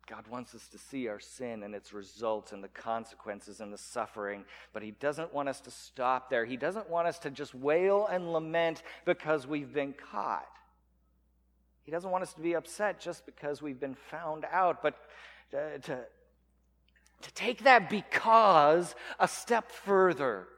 God 0.07 0.27
wants 0.27 0.55
us 0.55 0.67
to 0.69 0.79
see 0.79 1.07
our 1.07 1.21
sin 1.21 1.65
and 1.65 1.75
its 1.75 1.93
results 1.93 2.53
and 2.53 2.65
the 2.65 2.69
consequences 2.69 3.61
and 3.61 3.71
the 3.71 3.77
suffering, 3.77 4.47
but 4.73 4.83
He 4.83 4.93
doesn't 4.93 5.35
want 5.35 5.51
us 5.51 5.61
to 5.61 5.71
stop 5.71 6.31
there. 6.31 6.47
He 6.47 6.57
doesn't 6.57 6.89
want 6.89 7.09
us 7.09 7.19
to 7.19 7.31
just 7.31 7.55
wail 7.55 8.07
and 8.07 8.33
lament 8.33 8.83
because 9.05 9.47
we've 9.47 9.71
been 9.71 9.93
caught. 9.93 10.49
He 11.83 11.93
doesn't 11.93 12.11
want 12.11 12.23
us 12.23 12.33
to 12.33 12.41
be 12.41 12.55
upset 12.55 12.99
just 12.99 13.27
because 13.27 13.61
we've 13.61 13.79
been 13.79 13.97
found 14.11 14.47
out, 14.51 14.83
but 14.83 14.95
to, 15.51 15.79
to, 15.79 15.99
to 17.21 17.33
take 17.35 17.65
that 17.65 17.91
because 17.91 18.95
a 19.21 19.29
step 19.29 19.71
further. 19.71 20.49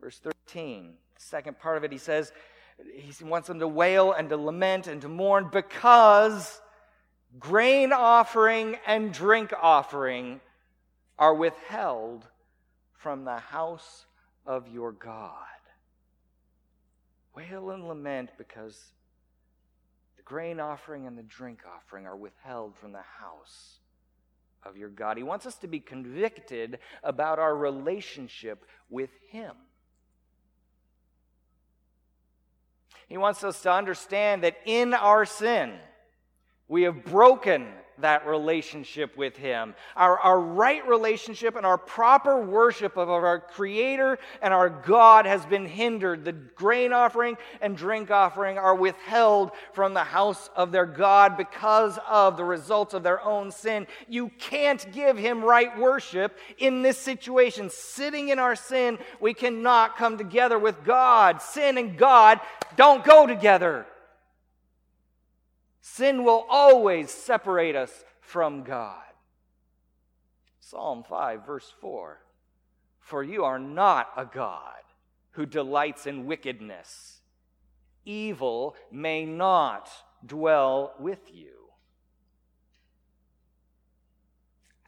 Verse 0.00 0.18
13 0.18 0.94
second 1.22 1.58
part 1.58 1.76
of 1.76 1.84
it, 1.84 1.92
he 1.92 1.98
says, 1.98 2.32
he 2.94 3.24
wants 3.24 3.48
them 3.48 3.58
to 3.60 3.68
wail 3.68 4.12
and 4.12 4.28
to 4.28 4.36
lament 4.36 4.86
and 4.86 5.00
to 5.02 5.08
mourn 5.08 5.48
because 5.52 6.60
grain 7.38 7.92
offering 7.92 8.76
and 8.86 9.12
drink 9.12 9.52
offering 9.60 10.40
are 11.18 11.34
withheld 11.34 12.26
from 12.94 13.24
the 13.24 13.38
house 13.38 14.06
of 14.46 14.68
your 14.68 14.92
God. 14.92 15.36
Wail 17.34 17.70
and 17.70 17.88
lament 17.88 18.30
because 18.36 18.92
the 20.16 20.22
grain 20.22 20.60
offering 20.60 21.06
and 21.06 21.16
the 21.16 21.22
drink 21.22 21.60
offering 21.76 22.06
are 22.06 22.16
withheld 22.16 22.76
from 22.76 22.92
the 22.92 23.02
house 23.20 23.78
of 24.64 24.76
your 24.76 24.88
God. 24.88 25.16
He 25.16 25.22
wants 25.22 25.46
us 25.46 25.56
to 25.56 25.66
be 25.66 25.80
convicted 25.80 26.78
about 27.02 27.38
our 27.38 27.56
relationship 27.56 28.64
with 28.90 29.10
Him. 29.30 29.52
He 33.12 33.18
wants 33.18 33.44
us 33.44 33.60
to 33.60 33.70
understand 33.70 34.42
that 34.42 34.56
in 34.64 34.94
our 34.94 35.26
sin, 35.26 35.74
we 36.66 36.84
have 36.84 37.04
broken 37.04 37.68
that 37.98 38.26
relationship 38.26 39.16
with 39.16 39.36
Him. 39.36 39.74
Our, 39.96 40.18
our 40.18 40.40
right 40.40 40.86
relationship 40.86 41.56
and 41.56 41.66
our 41.66 41.78
proper 41.78 42.40
worship 42.40 42.96
of 42.96 43.08
our 43.08 43.40
Creator 43.40 44.18
and 44.40 44.54
our 44.54 44.68
God 44.70 45.26
has 45.26 45.44
been 45.46 45.66
hindered. 45.66 46.24
The 46.24 46.32
grain 46.32 46.92
offering 46.92 47.36
and 47.60 47.76
drink 47.76 48.10
offering 48.10 48.58
are 48.58 48.74
withheld 48.74 49.52
from 49.72 49.94
the 49.94 50.04
house 50.04 50.50
of 50.56 50.72
their 50.72 50.86
God 50.86 51.36
because 51.36 51.98
of 52.08 52.36
the 52.36 52.44
results 52.44 52.94
of 52.94 53.02
their 53.02 53.22
own 53.22 53.50
sin. 53.50 53.86
You 54.08 54.30
can't 54.38 54.84
give 54.92 55.16
Him 55.16 55.44
right 55.44 55.76
worship 55.78 56.36
in 56.58 56.82
this 56.82 56.98
situation. 56.98 57.70
Sitting 57.70 58.30
in 58.30 58.38
our 58.38 58.56
sin, 58.56 58.98
we 59.20 59.34
cannot 59.34 59.96
come 59.96 60.18
together 60.18 60.58
with 60.58 60.84
God. 60.84 61.42
Sin 61.42 61.78
and 61.78 61.96
God 61.96 62.40
don't 62.76 63.04
go 63.04 63.26
together. 63.26 63.86
Sin 65.82 66.22
will 66.22 66.46
always 66.48 67.10
separate 67.10 67.74
us 67.74 68.04
from 68.20 68.62
God. 68.62 69.02
Psalm 70.60 71.02
5, 71.02 71.44
verse 71.44 71.74
4 71.80 72.20
For 73.00 73.24
you 73.24 73.44
are 73.44 73.58
not 73.58 74.10
a 74.16 74.24
God 74.24 74.80
who 75.32 75.44
delights 75.44 76.06
in 76.06 76.26
wickedness, 76.26 77.20
evil 78.04 78.76
may 78.92 79.26
not 79.26 79.90
dwell 80.24 80.94
with 81.00 81.34
you. 81.34 81.50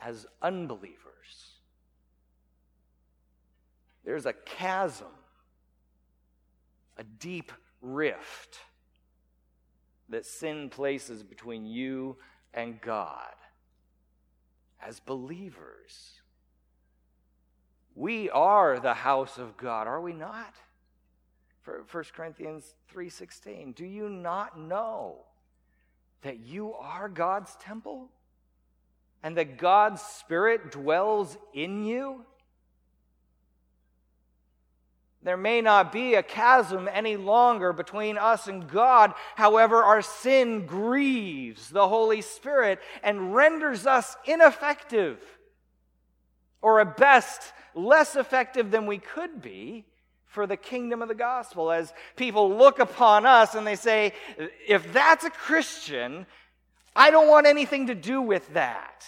As 0.01 0.27
unbelievers, 0.41 0.95
there's 4.05 4.27
a 4.27 4.33
chasm, 4.33 5.09
a 6.97 7.03
deep 7.03 7.51
rift 7.83 8.61
that 10.09 10.27
sin 10.27 10.71
places 10.71 11.23
between 11.23 11.67
you 11.67 12.17
and 12.53 12.81
God. 12.81 13.35
As 14.81 15.01
believers, 15.01 16.21
we 17.95 18.29
are 18.31 18.79
the 18.79 18.95
house 18.95 19.39
of 19.39 19.57
God, 19.57 19.87
are 19.87 20.01
we 20.01 20.13
not? 20.13 20.55
For 21.63 21.83
1 21.91 22.13
Corinthians 22.13 22.75
3:16, 22.89 23.73
do 23.73 23.87
you 23.87 24.09
not 24.09 24.59
know 24.59 25.25
that 26.21 26.39
you 26.39 26.75
are 26.75 27.09
God's 27.09 27.57
temple 27.57 28.11
and 29.23 29.37
that 29.39 29.57
God's 29.57 30.03
spirit 30.03 30.71
dwells 30.71 31.39
in 31.55 31.85
you? 31.85 32.27
There 35.25 35.37
may 35.39 35.63
not 35.63 35.91
be 35.91 36.15
a 36.15 36.23
chasm 36.23 36.89
any 36.93 37.17
longer 37.17 37.73
between 37.73 38.19
us 38.19 38.47
and 38.47 38.69
God. 38.69 39.15
However, 39.37 39.83
our 39.83 40.03
sin 40.03 40.67
grieves 40.67 41.71
the 41.71 41.89
Holy 41.89 42.21
Spirit 42.21 42.79
and 43.03 43.35
renders 43.35 43.87
us 43.87 44.17
ineffective, 44.27 45.19
or 46.61 46.81
at 46.81 46.99
best, 46.99 47.55
less 47.75 48.17
effective 48.17 48.71
than 48.71 48.87
we 48.87 48.99
could 48.99 49.41
be 49.41 49.87
for 50.27 50.47
the 50.47 50.59
kingdom 50.59 51.01
of 51.01 51.09
the 51.09 51.15
gospel. 51.15 51.71
As 51.71 51.95
people 52.17 52.55
look 52.55 52.79
upon 52.79 53.25
us 53.25 53.55
and 53.55 53.67
they 53.67 53.77
say, 53.77 54.13
if 54.69 54.93
that's 54.93 55.25
a 55.25 55.31
Christian, 55.31 56.27
I 56.95 57.11
don't 57.11 57.29
want 57.29 57.47
anything 57.47 57.87
to 57.87 57.95
do 57.95 58.21
with 58.21 58.53
that. 58.53 59.07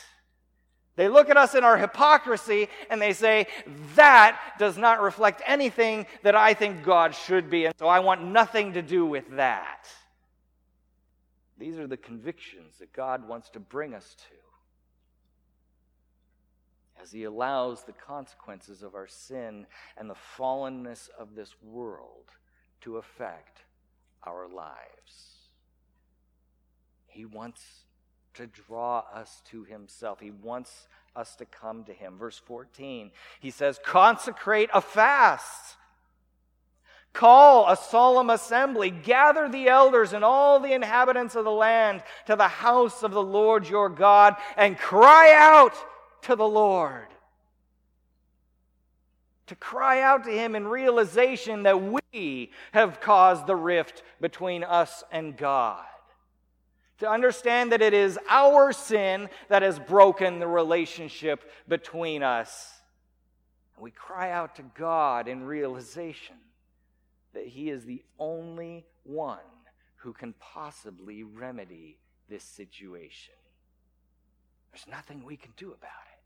They 0.97 1.09
look 1.09 1.29
at 1.29 1.37
us 1.37 1.55
in 1.55 1.63
our 1.63 1.77
hypocrisy 1.77 2.69
and 2.91 3.01
they 3.01 3.13
say, 3.13 3.47
That 3.95 4.41
does 4.59 4.79
not 4.79 5.03
reflect 5.03 5.43
anything 5.47 6.07
that 6.23 6.35
I 6.35 6.55
think 6.55 6.83
God 6.83 7.15
should 7.15 7.51
be, 7.51 7.67
and 7.67 7.75
so 7.79 7.87
I 7.87 8.01
want 8.01 8.25
nothing 8.25 8.73
to 8.73 8.83
do 8.83 9.05
with 9.05 9.37
that. 9.37 9.89
These 11.59 11.79
are 11.79 11.87
the 11.87 11.97
convictions 11.97 12.79
that 12.79 12.93
God 12.93 13.29
wants 13.29 13.51
to 13.51 13.61
bring 13.61 13.95
us 13.95 14.15
to 14.15 14.37
as 17.03 17.13
He 17.13 17.25
allows 17.25 17.85
the 17.85 17.93
consequences 17.93 18.83
of 18.83 18.95
our 18.95 19.07
sin 19.07 19.67
and 19.97 20.09
the 20.09 20.17
fallenness 20.39 21.09
of 21.19 21.35
this 21.35 21.55
world 21.63 22.31
to 22.81 22.97
affect 22.97 23.61
our 24.25 24.49
lives. 24.49 25.37
He 27.07 27.25
wants 27.25 27.63
to 28.37 28.47
draw 28.47 29.05
us 29.13 29.43
to 29.51 29.65
Himself, 29.65 30.21
He 30.21 30.31
wants 30.31 30.89
us 31.15 31.35
to 31.37 31.45
come 31.45 31.85
to 31.85 31.93
Him. 31.93 32.19
Verse 32.19 32.39
14, 32.39 33.11
He 33.41 33.51
says, 33.51 33.81
Consecrate 33.85 34.71
a 34.73 34.81
fast. 34.81 35.77
Call 37.13 37.67
a 37.71 37.77
solemn 37.77 38.29
assembly, 38.29 38.91
gather 38.91 39.49
the 39.49 39.69
elders 39.69 40.13
and 40.13 40.23
all 40.23 40.61
the 40.61 40.75
inhabitants 40.75 41.35
of 41.35 41.45
the 41.45 41.51
land 41.51 42.03
to 42.27 42.37
the 42.37 42.47
house 42.47 43.03
of 43.03 43.13
the 43.13 43.23
Lord 43.23 43.67
your 43.67 43.89
God, 43.89 44.37
and 44.55 44.77
cry 44.77 45.33
out 45.35 45.73
to 46.23 46.37
the 46.37 46.47
Lord. 46.47 47.07
To 49.47 49.55
cry 49.55 50.03
out 50.03 50.25
to 50.25 50.31
Him 50.31 50.55
in 50.55 50.69
realization 50.69 51.63
that 51.63 51.81
we 51.81 52.51
have 52.73 53.01
caused 53.01 53.47
the 53.47 53.57
rift 53.57 54.03
between 54.21 54.63
us 54.63 55.03
and 55.11 55.39
God. 55.39 55.85
To 56.99 57.11
understand 57.11 57.73
that 57.73 57.83
it 57.83 57.93
is 57.93 58.19
our 58.29 58.73
sin 58.73 59.29
that 59.49 59.63
has 59.63 59.79
broken 59.79 60.39
the 60.39 60.47
relationship 60.49 61.51
between 61.69 62.23
us. 62.23 62.73
We 63.79 63.91
cry 63.91 64.31
out 64.31 64.57
to 64.57 64.63
God 64.63 65.29
in 65.29 65.45
realization 65.45 66.37
that 67.35 67.47
He 67.47 67.69
is 67.69 67.85
the 67.85 68.03
only 68.19 68.87
one 69.05 69.39
who 69.97 70.15
can 70.15 70.33
possibly 70.41 71.23
remedy 71.23 71.99
this 72.29 72.45
situation. 72.45 73.35
There's 74.73 74.87
nothing 74.89 75.25
we 75.25 75.37
can 75.37 75.53
do 75.57 75.69
about 75.69 76.07
it. 76.13 76.17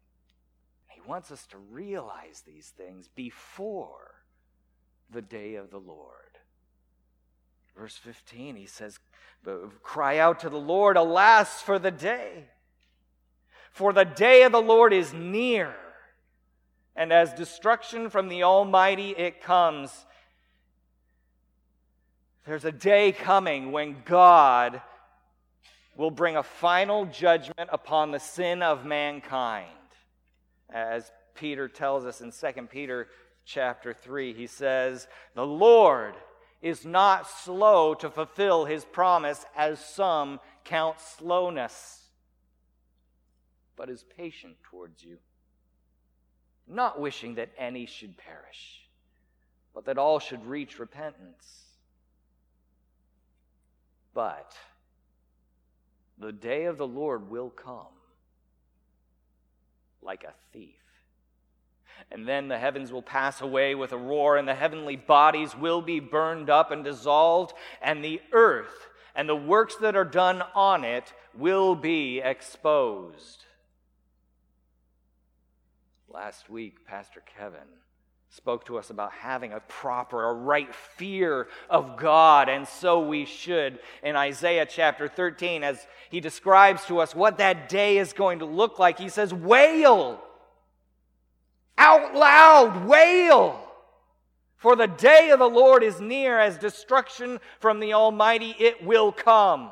He 0.88 1.00
wants 1.08 1.30
us 1.30 1.46
to 1.48 1.58
realize 1.58 2.42
these 2.46 2.72
things 2.76 3.08
before 3.14 4.22
the 5.10 5.22
day 5.22 5.56
of 5.56 5.70
the 5.70 5.80
Lord. 5.80 6.29
Verse 7.76 7.96
15, 7.96 8.56
he 8.56 8.66
says, 8.66 8.98
Cry 9.82 10.18
out 10.18 10.40
to 10.40 10.50
the 10.50 10.58
Lord, 10.58 10.96
alas, 10.96 11.62
for 11.62 11.78
the 11.78 11.90
day. 11.90 12.44
For 13.70 13.92
the 13.92 14.04
day 14.04 14.42
of 14.42 14.52
the 14.52 14.60
Lord 14.60 14.92
is 14.92 15.14
near, 15.14 15.74
and 16.96 17.12
as 17.12 17.32
destruction 17.32 18.10
from 18.10 18.28
the 18.28 18.42
Almighty 18.42 19.10
it 19.10 19.42
comes. 19.42 20.06
There's 22.44 22.64
a 22.64 22.72
day 22.72 23.12
coming 23.12 23.70
when 23.70 24.02
God 24.04 24.82
will 25.96 26.10
bring 26.10 26.36
a 26.36 26.42
final 26.42 27.06
judgment 27.06 27.70
upon 27.72 28.10
the 28.10 28.18
sin 28.18 28.62
of 28.62 28.84
mankind. 28.84 29.68
As 30.68 31.10
Peter 31.34 31.68
tells 31.68 32.04
us 32.04 32.20
in 32.20 32.32
2 32.32 32.62
Peter 32.66 33.08
chapter 33.44 33.92
3, 33.92 34.32
he 34.32 34.46
says, 34.46 35.06
The 35.34 35.46
Lord 35.46 36.14
is 36.62 36.84
not 36.84 37.28
slow 37.28 37.94
to 37.94 38.10
fulfill 38.10 38.64
his 38.64 38.84
promise, 38.84 39.44
as 39.56 39.82
some 39.84 40.40
count 40.64 41.00
slowness, 41.00 42.08
but 43.76 43.88
is 43.88 44.04
patient 44.16 44.56
towards 44.62 45.02
you, 45.02 45.18
not 46.68 47.00
wishing 47.00 47.36
that 47.36 47.50
any 47.56 47.86
should 47.86 48.16
perish, 48.16 48.86
but 49.74 49.86
that 49.86 49.98
all 49.98 50.18
should 50.18 50.44
reach 50.46 50.78
repentance. 50.78 51.64
But 54.12 54.54
the 56.18 56.32
day 56.32 56.64
of 56.64 56.76
the 56.76 56.86
Lord 56.86 57.30
will 57.30 57.48
come 57.48 57.86
like 60.02 60.24
a 60.24 60.34
thief. 60.52 60.74
And 62.12 62.26
then 62.26 62.48
the 62.48 62.58
heavens 62.58 62.92
will 62.92 63.02
pass 63.02 63.40
away 63.40 63.74
with 63.74 63.92
a 63.92 63.98
roar, 63.98 64.36
and 64.36 64.48
the 64.48 64.54
heavenly 64.54 64.96
bodies 64.96 65.56
will 65.56 65.80
be 65.80 66.00
burned 66.00 66.50
up 66.50 66.70
and 66.70 66.82
dissolved, 66.82 67.52
and 67.80 68.04
the 68.04 68.20
earth 68.32 68.88
and 69.14 69.28
the 69.28 69.36
works 69.36 69.76
that 69.76 69.96
are 69.96 70.04
done 70.04 70.42
on 70.54 70.84
it 70.84 71.12
will 71.36 71.74
be 71.74 72.20
exposed. 72.20 73.44
Last 76.08 76.50
week, 76.50 76.86
Pastor 76.86 77.22
Kevin 77.36 77.60
spoke 78.30 78.64
to 78.64 78.78
us 78.78 78.90
about 78.90 79.12
having 79.12 79.52
a 79.52 79.60
proper, 79.60 80.28
a 80.28 80.32
right 80.32 80.72
fear 80.74 81.48
of 81.68 81.96
God, 81.96 82.48
and 82.48 82.66
so 82.66 83.00
we 83.06 83.24
should. 83.24 83.80
In 84.02 84.16
Isaiah 84.16 84.66
chapter 84.66 85.08
13, 85.08 85.64
as 85.64 85.86
he 86.10 86.20
describes 86.20 86.84
to 86.86 87.00
us 87.00 87.14
what 87.14 87.38
that 87.38 87.68
day 87.68 87.98
is 87.98 88.12
going 88.12 88.38
to 88.38 88.44
look 88.44 88.78
like, 88.78 88.98
he 88.98 89.08
says, 89.08 89.34
Wail! 89.34 90.22
Out 91.80 92.14
loud, 92.14 92.84
wail! 92.84 93.58
For 94.58 94.76
the 94.76 94.86
day 94.86 95.30
of 95.30 95.38
the 95.38 95.48
Lord 95.48 95.82
is 95.82 95.98
near, 95.98 96.38
as 96.38 96.58
destruction 96.58 97.40
from 97.58 97.80
the 97.80 97.94
Almighty 97.94 98.54
it 98.58 98.84
will 98.84 99.12
come. 99.12 99.70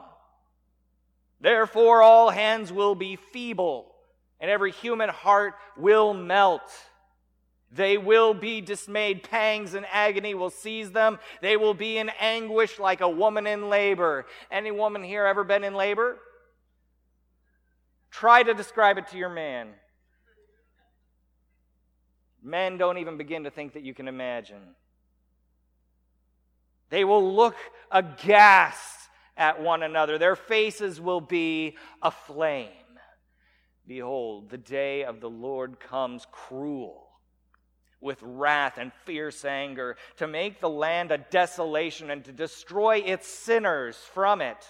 Therefore, 1.38 2.00
all 2.02 2.30
hands 2.30 2.72
will 2.72 2.94
be 2.94 3.16
feeble, 3.16 3.94
and 4.40 4.50
every 4.50 4.72
human 4.72 5.10
heart 5.10 5.52
will 5.76 6.14
melt. 6.14 6.62
They 7.70 7.98
will 7.98 8.32
be 8.32 8.62
dismayed. 8.62 9.24
Pangs 9.24 9.74
and 9.74 9.84
agony 9.92 10.34
will 10.34 10.48
seize 10.48 10.90
them. 10.90 11.18
They 11.42 11.58
will 11.58 11.74
be 11.74 11.98
in 11.98 12.10
anguish 12.18 12.78
like 12.78 13.02
a 13.02 13.08
woman 13.10 13.46
in 13.46 13.68
labor. 13.68 14.24
Any 14.50 14.70
woman 14.70 15.04
here 15.04 15.26
ever 15.26 15.44
been 15.44 15.62
in 15.62 15.74
labor? 15.74 16.16
Try 18.10 18.44
to 18.44 18.54
describe 18.54 18.96
it 18.96 19.08
to 19.08 19.18
your 19.18 19.28
man. 19.28 19.74
Men 22.42 22.78
don't 22.78 22.98
even 22.98 23.16
begin 23.16 23.44
to 23.44 23.50
think 23.50 23.72
that 23.74 23.82
you 23.82 23.94
can 23.94 24.08
imagine. 24.08 24.74
They 26.90 27.04
will 27.04 27.34
look 27.34 27.56
aghast 27.90 29.10
at 29.36 29.60
one 29.60 29.82
another. 29.82 30.18
Their 30.18 30.36
faces 30.36 31.00
will 31.00 31.20
be 31.20 31.76
aflame. 32.02 32.68
Behold, 33.86 34.50
the 34.50 34.58
day 34.58 35.04
of 35.04 35.20
the 35.20 35.30
Lord 35.30 35.80
comes 35.80 36.26
cruel 36.30 37.08
with 38.00 38.22
wrath 38.22 38.78
and 38.78 38.92
fierce 39.04 39.44
anger, 39.44 39.96
to 40.16 40.26
make 40.26 40.60
the 40.60 40.68
land 40.68 41.10
a 41.10 41.18
desolation 41.18 42.10
and 42.10 42.24
to 42.24 42.32
destroy 42.32 42.98
its 42.98 43.26
sinners 43.26 43.96
from 43.96 44.40
it. 44.40 44.68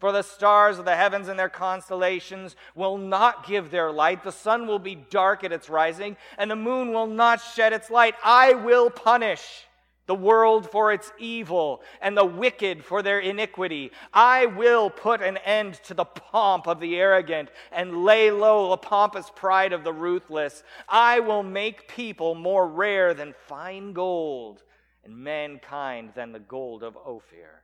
For 0.00 0.12
the 0.12 0.22
stars 0.22 0.78
of 0.78 0.86
the 0.86 0.96
heavens 0.96 1.28
and 1.28 1.38
their 1.38 1.50
constellations 1.50 2.56
will 2.74 2.96
not 2.96 3.46
give 3.46 3.70
their 3.70 3.92
light. 3.92 4.24
The 4.24 4.32
sun 4.32 4.66
will 4.66 4.78
be 4.78 4.94
dark 4.94 5.44
at 5.44 5.52
its 5.52 5.68
rising, 5.68 6.16
and 6.38 6.50
the 6.50 6.56
moon 6.56 6.94
will 6.94 7.06
not 7.06 7.42
shed 7.42 7.74
its 7.74 7.90
light. 7.90 8.14
I 8.24 8.54
will 8.54 8.88
punish 8.88 9.66
the 10.06 10.14
world 10.14 10.68
for 10.70 10.90
its 10.90 11.12
evil, 11.18 11.82
and 12.00 12.16
the 12.16 12.24
wicked 12.24 12.82
for 12.82 13.02
their 13.02 13.20
iniquity. 13.20 13.92
I 14.12 14.46
will 14.46 14.88
put 14.90 15.20
an 15.20 15.36
end 15.36 15.74
to 15.84 15.94
the 15.94 16.06
pomp 16.06 16.66
of 16.66 16.80
the 16.80 16.96
arrogant 16.96 17.50
and 17.70 18.02
lay 18.02 18.30
low 18.30 18.70
the 18.70 18.78
pompous 18.78 19.30
pride 19.36 19.72
of 19.72 19.84
the 19.84 19.92
ruthless. 19.92 20.64
I 20.88 21.20
will 21.20 21.44
make 21.44 21.88
people 21.88 22.34
more 22.34 22.66
rare 22.66 23.12
than 23.12 23.34
fine 23.46 23.92
gold, 23.92 24.62
and 25.04 25.16
mankind 25.16 26.12
than 26.16 26.32
the 26.32 26.40
gold 26.40 26.82
of 26.82 26.96
Ophir. 26.96 27.59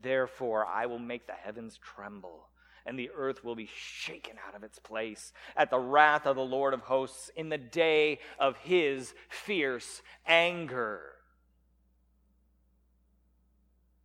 Therefore, 0.00 0.66
I 0.66 0.86
will 0.86 0.98
make 0.98 1.26
the 1.26 1.32
heavens 1.32 1.78
tremble 1.78 2.48
and 2.88 2.98
the 2.98 3.10
earth 3.14 3.44
will 3.44 3.54
be 3.54 3.68
shaken 3.76 4.36
out 4.46 4.54
of 4.54 4.64
its 4.64 4.78
place 4.78 5.34
at 5.54 5.68
the 5.68 5.78
wrath 5.78 6.26
of 6.26 6.36
the 6.36 6.44
Lord 6.44 6.72
of 6.72 6.80
hosts 6.80 7.30
in 7.36 7.50
the 7.50 7.58
day 7.58 8.18
of 8.38 8.56
his 8.56 9.12
fierce 9.28 10.00
anger. 10.26 11.02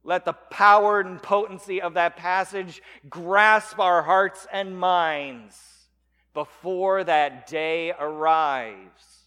Let 0.03 0.25
the 0.25 0.33
power 0.33 0.99
and 0.99 1.23
potency 1.23 1.81
of 1.81 1.93
that 1.93 2.17
passage 2.17 2.81
grasp 3.09 3.79
our 3.79 4.03
hearts 4.03 4.45
and 4.51 4.77
minds 4.77 5.57
before 6.33 7.05
that 7.05 7.47
day 7.47 7.93
arrives. 7.97 9.22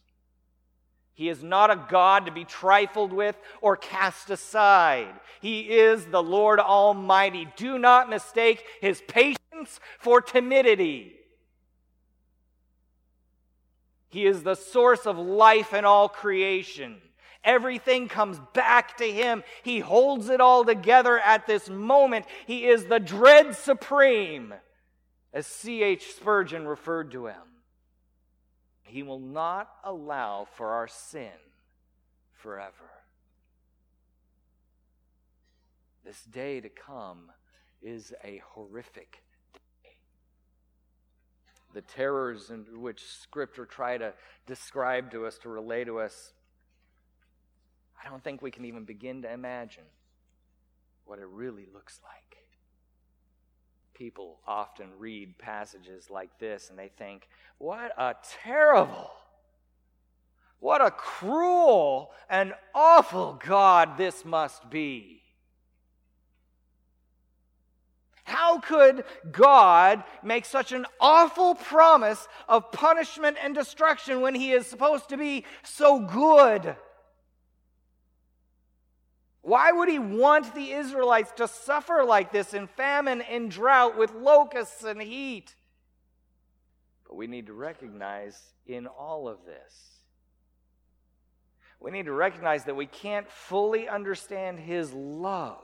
He 1.16 1.30
is 1.30 1.42
not 1.42 1.70
a 1.70 1.86
God 1.88 2.26
to 2.26 2.30
be 2.30 2.44
trifled 2.44 3.10
with 3.10 3.36
or 3.62 3.74
cast 3.74 4.28
aside. 4.28 5.08
He 5.40 5.60
is 5.62 6.04
the 6.04 6.22
Lord 6.22 6.60
Almighty. 6.60 7.48
Do 7.56 7.78
not 7.78 8.10
mistake 8.10 8.62
his 8.82 9.00
patience 9.08 9.80
for 9.98 10.20
timidity. 10.20 11.14
He 14.10 14.26
is 14.26 14.42
the 14.42 14.56
source 14.56 15.06
of 15.06 15.16
life 15.16 15.72
in 15.72 15.86
all 15.86 16.10
creation. 16.10 16.98
Everything 17.42 18.08
comes 18.08 18.38
back 18.52 18.98
to 18.98 19.10
him. 19.10 19.42
He 19.62 19.78
holds 19.78 20.28
it 20.28 20.42
all 20.42 20.66
together 20.66 21.18
at 21.18 21.46
this 21.46 21.70
moment. 21.70 22.26
He 22.46 22.66
is 22.66 22.84
the 22.84 23.00
dread 23.00 23.56
supreme, 23.56 24.52
as 25.32 25.46
C.H. 25.46 26.12
Spurgeon 26.12 26.68
referred 26.68 27.12
to 27.12 27.28
him. 27.28 27.55
He 28.86 29.02
will 29.02 29.20
not 29.20 29.68
allow 29.84 30.46
for 30.54 30.70
our 30.70 30.86
sin 30.86 31.30
forever. 32.32 32.90
This 36.04 36.22
day 36.22 36.60
to 36.60 36.68
come 36.68 37.32
is 37.82 38.14
a 38.22 38.40
horrific 38.52 39.22
day. 39.52 39.90
The 41.74 41.82
terrors 41.82 42.50
in 42.50 42.80
which 42.80 43.02
Scripture 43.04 43.66
try 43.66 43.98
to 43.98 44.14
describe 44.46 45.10
to 45.10 45.26
us, 45.26 45.36
to 45.38 45.48
relay 45.48 45.84
to 45.84 45.98
us, 45.98 46.32
I 48.02 48.08
don't 48.08 48.22
think 48.22 48.40
we 48.40 48.52
can 48.52 48.64
even 48.64 48.84
begin 48.84 49.22
to 49.22 49.32
imagine 49.32 49.84
what 51.06 51.18
it 51.18 51.26
really 51.26 51.66
looks 51.74 51.98
like. 52.04 52.45
People 53.96 54.40
often 54.46 54.88
read 54.98 55.38
passages 55.38 56.10
like 56.10 56.38
this 56.38 56.68
and 56.68 56.78
they 56.78 56.90
think, 56.98 57.28
what 57.56 57.92
a 57.96 58.14
terrible, 58.42 59.10
what 60.60 60.84
a 60.84 60.90
cruel 60.90 62.10
and 62.28 62.52
awful 62.74 63.40
God 63.42 63.96
this 63.96 64.22
must 64.22 64.68
be. 64.68 65.22
How 68.24 68.58
could 68.58 69.04
God 69.32 70.04
make 70.22 70.44
such 70.44 70.72
an 70.72 70.84
awful 71.00 71.54
promise 71.54 72.28
of 72.48 72.72
punishment 72.72 73.38
and 73.42 73.54
destruction 73.54 74.20
when 74.20 74.34
He 74.34 74.52
is 74.52 74.66
supposed 74.66 75.08
to 75.08 75.16
be 75.16 75.44
so 75.62 76.00
good? 76.00 76.76
Why 79.46 79.70
would 79.70 79.88
He 79.88 80.00
want 80.00 80.56
the 80.56 80.72
Israelites 80.72 81.30
to 81.36 81.46
suffer 81.46 82.02
like 82.04 82.32
this 82.32 82.52
in 82.52 82.66
famine 82.66 83.20
and 83.20 83.48
drought 83.48 83.96
with 83.96 84.12
locusts 84.12 84.82
and 84.82 85.00
heat? 85.00 85.54
But 87.06 87.14
we 87.14 87.28
need 87.28 87.46
to 87.46 87.52
recognize 87.52 88.36
in 88.66 88.88
all 88.88 89.28
of 89.28 89.44
this, 89.46 89.72
we 91.78 91.92
need 91.92 92.06
to 92.06 92.12
recognize 92.12 92.64
that 92.64 92.74
we 92.74 92.86
can't 92.86 93.30
fully 93.30 93.88
understand 93.88 94.58
His 94.58 94.92
love, 94.92 95.62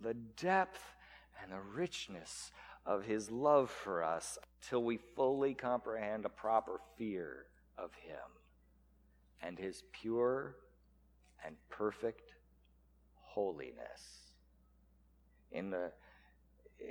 the 0.00 0.14
depth 0.14 0.94
and 1.42 1.50
the 1.50 1.60
richness 1.74 2.52
of 2.86 3.04
his 3.04 3.30
love 3.30 3.70
for 3.70 4.02
us 4.02 4.38
till 4.68 4.82
we 4.82 4.96
fully 4.96 5.54
comprehend 5.54 6.24
a 6.24 6.30
proper 6.30 6.80
fear 6.96 7.44
of 7.76 7.92
him 7.94 8.16
and 9.42 9.58
his 9.58 9.82
pure 9.92 10.56
and 11.44 11.54
perfect 11.68 12.27
holiness. 13.38 14.32
In 15.52 15.70
the, 15.70 15.92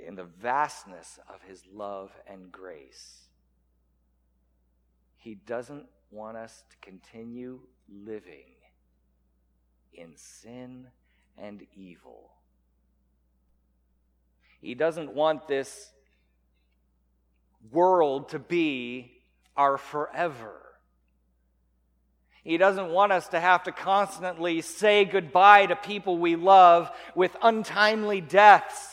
in 0.06 0.14
the 0.14 0.24
vastness 0.24 1.18
of 1.32 1.42
his 1.42 1.62
love 1.72 2.10
and 2.26 2.50
grace, 2.50 3.24
he 5.16 5.34
doesn't 5.34 5.86
want 6.10 6.36
us 6.36 6.64
to 6.70 6.76
continue 6.80 7.60
living 7.88 8.54
in 9.92 10.16
sin 10.16 10.86
and 11.36 11.66
evil 11.76 12.30
he 14.60 14.74
doesn't 14.74 15.14
want 15.14 15.46
this 15.46 15.92
world 17.70 18.30
to 18.30 18.38
be 18.38 19.12
our 19.56 19.78
forever. 19.78 20.67
He 22.48 22.56
doesn't 22.56 22.88
want 22.88 23.12
us 23.12 23.28
to 23.28 23.40
have 23.40 23.64
to 23.64 23.72
constantly 23.72 24.62
say 24.62 25.04
goodbye 25.04 25.66
to 25.66 25.76
people 25.76 26.16
we 26.16 26.34
love 26.34 26.90
with 27.14 27.36
untimely 27.42 28.22
deaths. 28.22 28.88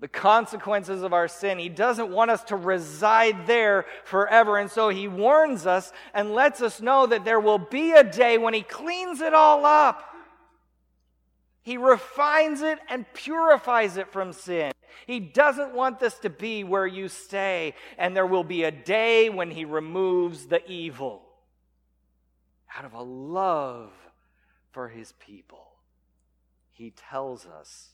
The 0.00 0.08
consequences 0.08 1.02
of 1.02 1.14
our 1.14 1.28
sin. 1.28 1.58
He 1.58 1.70
doesn't 1.70 2.10
want 2.10 2.30
us 2.30 2.44
to 2.44 2.56
reside 2.56 3.46
there 3.46 3.86
forever. 4.04 4.58
And 4.58 4.70
so 4.70 4.90
he 4.90 5.08
warns 5.08 5.66
us 5.66 5.94
and 6.12 6.34
lets 6.34 6.60
us 6.60 6.82
know 6.82 7.06
that 7.06 7.24
there 7.24 7.40
will 7.40 7.56
be 7.56 7.92
a 7.92 8.04
day 8.04 8.36
when 8.36 8.52
he 8.52 8.60
cleans 8.60 9.22
it 9.22 9.32
all 9.32 9.64
up. 9.64 10.04
He 11.62 11.78
refines 11.78 12.60
it 12.60 12.80
and 12.90 13.06
purifies 13.14 13.96
it 13.96 14.12
from 14.12 14.34
sin. 14.34 14.72
He 15.06 15.20
doesn't 15.20 15.72
want 15.72 16.00
this 16.00 16.18
to 16.18 16.28
be 16.28 16.64
where 16.64 16.86
you 16.86 17.08
stay, 17.08 17.74
and 17.96 18.14
there 18.14 18.26
will 18.26 18.44
be 18.44 18.64
a 18.64 18.70
day 18.70 19.30
when 19.30 19.50
He 19.50 19.64
removes 19.64 20.46
the 20.46 20.62
evil 20.70 21.23
out 22.76 22.84
of 22.84 22.92
a 22.92 23.02
love 23.02 23.92
for 24.70 24.88
His 24.88 25.12
people. 25.12 25.66
He 26.72 26.90
tells 26.90 27.46
us 27.46 27.90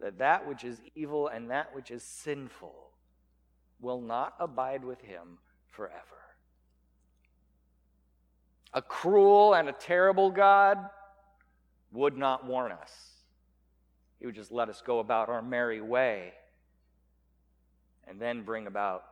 that 0.00 0.18
that 0.18 0.48
which 0.48 0.64
is 0.64 0.80
evil 0.94 1.28
and 1.28 1.50
that 1.50 1.74
which 1.74 1.90
is 1.90 2.02
sinful 2.02 2.74
will 3.80 4.00
not 4.00 4.34
abide 4.40 4.84
with 4.84 5.00
Him 5.00 5.38
forever. 5.68 5.98
A 8.74 8.82
cruel 8.82 9.54
and 9.54 9.68
a 9.68 9.72
terrible 9.72 10.30
God 10.30 10.78
would 11.92 12.16
not 12.16 12.46
warn 12.46 12.72
us. 12.72 13.10
He 14.18 14.26
would 14.26 14.34
just 14.34 14.52
let 14.52 14.68
us 14.68 14.82
go 14.84 14.98
about 14.98 15.28
our 15.28 15.42
merry 15.42 15.80
way 15.80 16.32
and 18.08 18.20
then 18.20 18.42
bring 18.42 18.66
about 18.66 19.04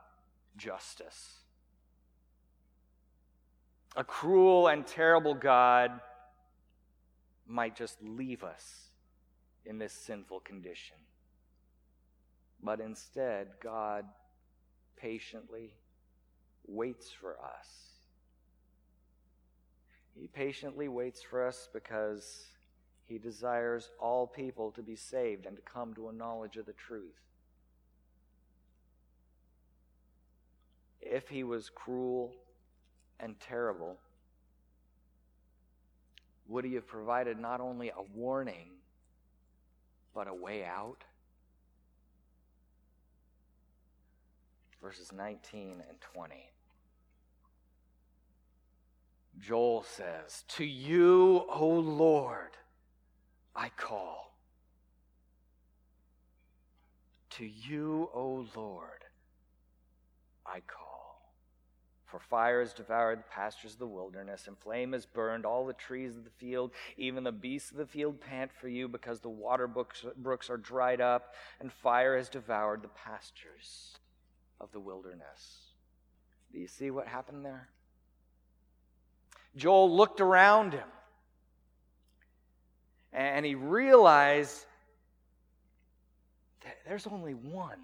justice. 0.57 1.40
A 3.97 4.05
cruel 4.05 4.69
and 4.69 4.87
terrible 4.87 5.35
God 5.35 5.91
might 7.47 7.75
just 7.75 8.01
leave 8.03 8.45
us 8.45 8.91
in 9.67 9.79
this 9.79 9.93
sinful 9.93 10.41
condition. 10.41 10.97
But 12.63 12.81
instead, 12.81 13.49
God 13.63 14.05
patiently 14.97 15.75
waits 16.67 17.11
for 17.11 17.37
us. 17.41 17.91
He 20.15 20.29
patiently 20.29 20.87
waits 20.89 21.23
for 21.23 21.47
us 21.47 21.69
because 21.73 22.45
he 23.07 23.19
desires 23.19 23.91
all 23.99 24.27
people 24.27 24.71
to 24.73 24.83
be 24.83 24.95
saved 24.95 25.47
and 25.47 25.57
to 25.57 25.63
come 25.63 25.95
to 25.95 26.09
a 26.09 26.13
knowledge 26.13 26.57
of 26.57 26.67
the 26.67 26.75
truth. 26.75 27.19
If 31.01 31.29
he 31.29 31.43
was 31.43 31.71
cruel 31.71 32.35
and 33.23 33.39
terrible, 33.41 33.99
would 36.49 36.65
he 36.65 36.75
have 36.75 36.87
provided 36.87 37.39
not 37.39 37.61
only 37.61 37.91
a 37.91 38.03
warning, 38.15 38.71
but 40.15 40.29
a 40.29 40.35
way 40.35 40.65
out? 40.65 41.05
Verses 44.83 45.13
19 45.13 45.83
and 45.89 46.01
20. 46.01 46.35
Joel 49.39 49.85
says, 49.85 50.45
To 50.57 50.65
you, 50.65 51.45
O 51.49 51.69
Lord, 51.69 52.57
I 53.55 53.71
call. 53.71 54.35
To 57.31 57.47
you, 57.47 58.11
O 58.13 58.47
Lord, 58.55 59.05
I 60.45 60.61
call. 60.67 60.90
For 62.11 62.19
fire 62.19 62.61
has 62.61 62.73
devoured 62.73 63.21
the 63.21 63.31
pastures 63.31 63.75
of 63.75 63.79
the 63.79 63.87
wilderness, 63.87 64.49
and 64.49 64.59
flame 64.59 64.93
has 64.93 65.07
burned 65.07 65.47
all 65.47 65.65
the 65.65 65.73
trees 65.73 66.17
of 66.17 66.25
the 66.25 66.31
field. 66.31 66.73
Even 66.97 67.23
the 67.23 67.31
beasts 67.31 67.71
of 67.71 67.77
the 67.77 67.87
field 67.87 68.21
pant 68.21 68.51
for 68.53 68.69
you, 68.69 68.89
because 68.89 69.21
the 69.21 69.29
water 69.29 69.69
brooks 69.69 70.51
are 70.51 70.57
dried 70.57 71.01
up, 71.01 71.35
and 71.61 71.73
fire 71.73 72.17
has 72.17 72.29
devoured 72.29 72.83
the 72.83 72.89
pastures 72.89 73.97
of 74.61 74.73
the 74.73 74.81
wilderness. 74.81 75.59
Do 76.53 76.59
you 76.59 76.67
see 76.67 76.91
what 76.91 77.07
happened 77.07 77.45
there? 77.45 77.69
Joel 79.57 79.97
looked 79.97 80.21
around 80.21 80.75
him 80.75 80.89
and 83.13 83.45
he 83.45 83.55
realized 83.55 84.65
that 86.65 86.77
there's 86.87 87.07
only 87.07 87.35
one 87.35 87.81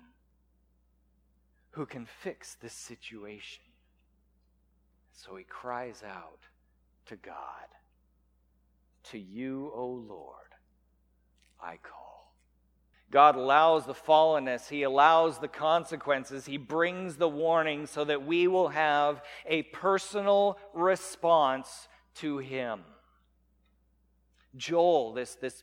who 1.72 1.86
can 1.86 2.06
fix 2.06 2.54
this 2.54 2.72
situation. 2.72 3.64
So 5.16 5.34
he 5.34 5.44
cries 5.44 6.02
out 6.06 6.40
to 7.06 7.16
God 7.16 7.34
To 9.10 9.18
you, 9.18 9.72
O 9.74 9.86
Lord, 9.86 10.54
I 11.60 11.78
call. 11.78 12.06
God 13.10 13.36
allows 13.36 13.86
the 13.86 13.94
fallenness, 13.94 14.68
He 14.68 14.82
allows 14.82 15.38
the 15.38 15.48
consequences, 15.48 16.44
He 16.44 16.58
brings 16.58 17.16
the 17.16 17.28
warning 17.28 17.86
so 17.86 18.04
that 18.04 18.26
we 18.26 18.46
will 18.46 18.68
have 18.68 19.22
a 19.46 19.62
personal 19.62 20.58
response 20.74 21.88
to 22.16 22.38
Him. 22.38 22.80
Joel, 24.56 25.12
this, 25.12 25.36
this 25.36 25.62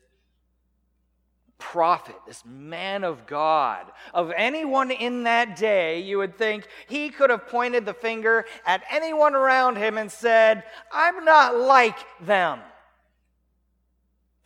prophet, 1.72 2.16
this 2.28 2.44
man 2.46 3.04
of 3.04 3.26
God, 3.26 3.86
of 4.14 4.32
anyone 4.36 4.92
in 4.92 5.24
that 5.24 5.56
day, 5.56 6.02
you 6.02 6.18
would 6.18 6.38
think 6.38 6.68
he 6.88 7.10
could 7.10 7.30
have 7.30 7.48
pointed 7.48 7.86
the 7.86 7.94
finger 7.94 8.46
at 8.66 8.84
anyone 8.92 9.34
around 9.34 9.78
him 9.78 9.98
and 9.98 10.12
said, 10.12 10.64
I'm 10.92 11.24
not 11.24 11.56
like 11.56 11.98
them. 12.22 12.60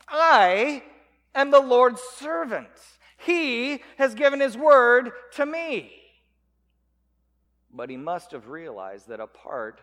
I 0.07 0.83
am 1.33 1.51
the 1.51 1.59
Lord's 1.59 2.01
servant. 2.01 2.69
He 3.17 3.81
has 3.97 4.13
given 4.13 4.39
his 4.39 4.55
word 4.55 5.11
to 5.33 5.45
me. 5.45 5.91
But 7.73 7.89
he 7.89 7.97
must 7.97 8.31
have 8.31 8.47
realized 8.47 9.09
that 9.09 9.19
apart 9.19 9.81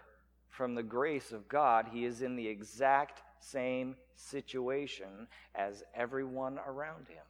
from 0.49 0.77
the 0.77 0.83
grace 0.85 1.33
of 1.33 1.49
God, 1.49 1.89
he 1.93 2.05
is 2.05 2.23
in 2.23 2.37
the 2.37 2.47
exact 2.47 3.23
same 3.51 3.97
situation 4.17 5.29
as 5.55 5.83
everyone 5.95 6.59
around 6.67 7.09
him. 7.09 7.25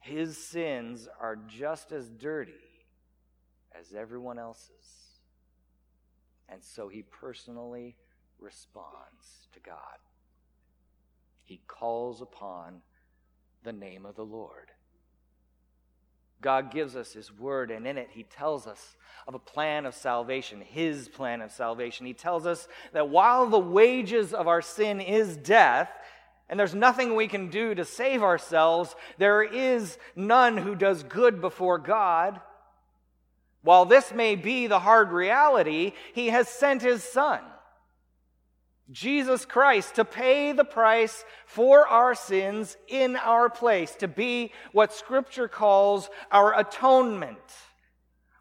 His 0.00 0.36
sins 0.36 1.08
are 1.20 1.36
just 1.36 1.92
as 1.92 2.08
dirty 2.08 2.52
as 3.78 3.92
everyone 3.94 4.38
else's. 4.38 4.70
And 6.48 6.62
so 6.62 6.88
he 6.88 7.02
personally 7.02 7.96
responds 8.38 9.48
to 9.52 9.60
God. 9.60 9.76
He 11.44 11.60
calls 11.66 12.22
upon 12.22 12.80
the 13.62 13.72
name 13.72 14.06
of 14.06 14.16
the 14.16 14.24
Lord. 14.24 14.70
God 16.40 16.70
gives 16.70 16.96
us 16.96 17.12
His 17.12 17.32
Word, 17.32 17.70
and 17.70 17.86
in 17.86 17.98
it, 17.98 18.08
He 18.12 18.22
tells 18.22 18.66
us 18.66 18.96
of 19.28 19.34
a 19.34 19.38
plan 19.38 19.86
of 19.86 19.94
salvation, 19.94 20.60
His 20.60 21.08
plan 21.08 21.42
of 21.42 21.52
salvation. 21.52 22.06
He 22.06 22.14
tells 22.14 22.46
us 22.46 22.68
that 22.92 23.08
while 23.08 23.46
the 23.46 23.58
wages 23.58 24.32
of 24.32 24.48
our 24.48 24.62
sin 24.62 25.00
is 25.00 25.36
death, 25.36 25.90
and 26.48 26.58
there's 26.58 26.74
nothing 26.74 27.14
we 27.14 27.28
can 27.28 27.48
do 27.48 27.74
to 27.74 27.84
save 27.84 28.22
ourselves, 28.22 28.96
there 29.18 29.42
is 29.42 29.98
none 30.16 30.56
who 30.56 30.74
does 30.74 31.02
good 31.04 31.40
before 31.40 31.78
God. 31.78 32.40
While 33.62 33.84
this 33.84 34.12
may 34.12 34.34
be 34.36 34.66
the 34.66 34.80
hard 34.80 35.12
reality, 35.12 35.92
He 36.14 36.28
has 36.28 36.48
sent 36.48 36.82
His 36.82 37.04
Son 37.04 37.40
Jesus 38.90 39.44
Christ 39.44 39.94
to 39.94 40.04
pay 40.04 40.52
the 40.52 40.64
price 40.64 41.24
for 41.46 41.86
our 41.86 42.14
sins 42.14 42.76
in 42.88 43.16
our 43.16 43.48
place, 43.48 43.94
to 43.96 44.08
be 44.08 44.52
what 44.72 44.92
Scripture 44.92 45.48
calls 45.48 46.10
our 46.32 46.58
atonement. 46.58 47.38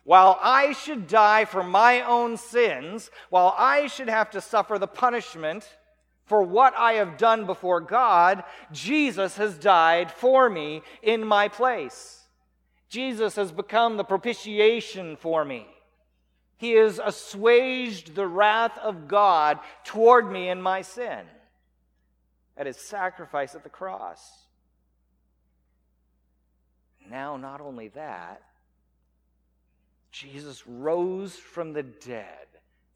While 0.04 0.40
I 0.42 0.74
should 0.74 1.08
die 1.08 1.46
for 1.46 1.62
my 1.62 2.02
own 2.02 2.38
sins, 2.38 3.12
while 3.30 3.54
I 3.58 3.88
should 3.88 4.10
have 4.10 4.32
to 4.32 4.42
suffer 4.42 4.80
the 4.80 4.88
punishment 4.88 5.70
for 6.26 6.42
what 6.42 6.74
I 6.76 6.94
have 6.94 7.18
done 7.18 7.46
before 7.46 7.82
God, 7.82 8.44
Jesus 8.72 9.38
has 9.38 9.56
died 9.58 10.12
for 10.12 10.50
me 10.50 10.82
in 11.04 11.26
my 11.26 11.48
place. 11.48 12.28
Jesus 12.90 13.36
has 13.36 13.52
become 13.52 13.98
the 13.98 14.04
propitiation 14.04 15.16
for 15.16 15.46
me. 15.46 15.68
He 16.60 16.74
has 16.74 17.00
assuaged 17.00 18.16
the 18.16 18.28
wrath 18.28 18.78
of 18.80 19.08
God 19.08 19.60
toward 19.86 20.30
me 20.30 20.50
in 20.50 20.62
my 20.62 20.82
sin 20.82 21.22
at 22.58 22.66
his 22.66 22.76
sacrifice 22.76 23.56
at 23.56 23.64
the 23.64 23.70
cross. 23.70 24.46
Now, 27.10 27.38
not 27.38 27.62
only 27.62 27.88
that, 27.90 28.42
Jesus 30.12 30.68
rose 30.68 31.34
from 31.38 31.72
the 31.72 31.84
dead 31.84 32.48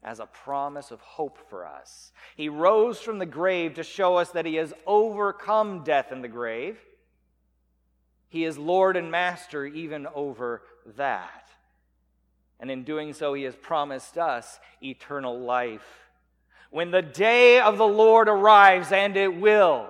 as 0.02 0.20
a 0.20 0.26
promise 0.26 0.90
of 0.90 1.00
hope 1.00 1.38
for 1.48 1.66
us. 1.66 2.12
He 2.36 2.50
rose 2.50 2.98
from 2.98 3.18
the 3.18 3.24
grave 3.24 3.74
to 3.74 3.82
show 3.82 4.16
us 4.16 4.28
that 4.32 4.44
he 4.44 4.56
has 4.56 4.74
overcome 4.86 5.84
death 5.84 6.12
in 6.12 6.20
the 6.20 6.28
grave. 6.28 6.78
He 8.28 8.44
is 8.44 8.58
Lord 8.58 8.98
and 8.98 9.10
Master 9.10 9.64
even 9.64 10.06
over 10.14 10.60
that. 10.96 11.43
And 12.60 12.70
in 12.70 12.84
doing 12.84 13.12
so, 13.12 13.34
he 13.34 13.42
has 13.44 13.54
promised 13.54 14.16
us 14.16 14.58
eternal 14.82 15.38
life. 15.38 15.84
When 16.70 16.90
the 16.90 17.02
day 17.02 17.60
of 17.60 17.78
the 17.78 17.86
Lord 17.86 18.28
arrives, 18.28 18.90
and 18.90 19.16
it 19.16 19.36
will, 19.36 19.88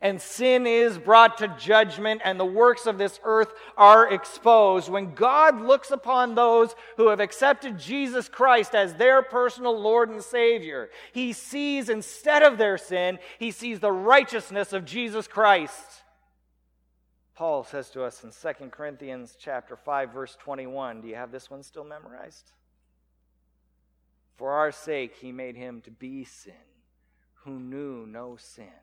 and 0.00 0.20
sin 0.22 0.64
is 0.66 0.96
brought 0.96 1.38
to 1.38 1.48
judgment, 1.58 2.20
and 2.24 2.38
the 2.38 2.44
works 2.44 2.86
of 2.86 2.98
this 2.98 3.18
earth 3.24 3.52
are 3.76 4.12
exposed. 4.12 4.88
When 4.88 5.14
God 5.14 5.60
looks 5.60 5.90
upon 5.90 6.34
those 6.34 6.76
who 6.96 7.08
have 7.08 7.18
accepted 7.18 7.78
Jesus 7.78 8.28
Christ 8.28 8.76
as 8.76 8.94
their 8.94 9.22
personal 9.22 9.76
Lord 9.76 10.08
and 10.08 10.22
Savior, 10.22 10.90
He 11.12 11.32
sees 11.32 11.88
instead 11.88 12.44
of 12.44 12.58
their 12.58 12.78
sin, 12.78 13.18
He 13.40 13.50
sees 13.50 13.80
the 13.80 13.90
righteousness 13.90 14.72
of 14.72 14.84
Jesus 14.84 15.26
Christ. 15.26 15.97
Paul 17.38 17.62
says 17.62 17.88
to 17.90 18.02
us 18.02 18.24
in 18.24 18.32
2 18.32 18.68
Corinthians 18.70 19.36
chapter 19.38 19.76
5 19.76 20.12
verse 20.12 20.36
21. 20.40 21.02
Do 21.02 21.06
you 21.06 21.14
have 21.14 21.30
this 21.30 21.48
one 21.48 21.62
still 21.62 21.84
memorized? 21.84 22.50
For 24.34 24.50
our 24.50 24.72
sake 24.72 25.14
he 25.14 25.30
made 25.30 25.54
him 25.54 25.80
to 25.82 25.92
be 25.92 26.24
sin 26.24 26.54
who 27.44 27.60
knew 27.60 28.08
no 28.08 28.34
sin, 28.34 28.82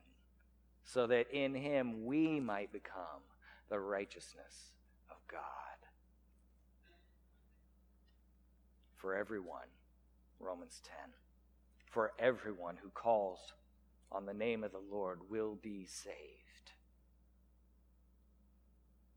so 0.84 1.06
that 1.06 1.30
in 1.30 1.54
him 1.54 2.06
we 2.06 2.40
might 2.40 2.72
become 2.72 3.20
the 3.68 3.78
righteousness 3.78 4.72
of 5.10 5.16
God. 5.30 5.42
For 8.96 9.14
everyone, 9.14 9.68
Romans 10.40 10.80
10, 10.82 10.94
for 11.90 12.12
everyone 12.18 12.78
who 12.82 12.88
calls 12.88 13.52
on 14.10 14.24
the 14.24 14.32
name 14.32 14.64
of 14.64 14.72
the 14.72 14.80
Lord 14.90 15.18
will 15.28 15.58
be 15.62 15.84
saved. 15.84 16.45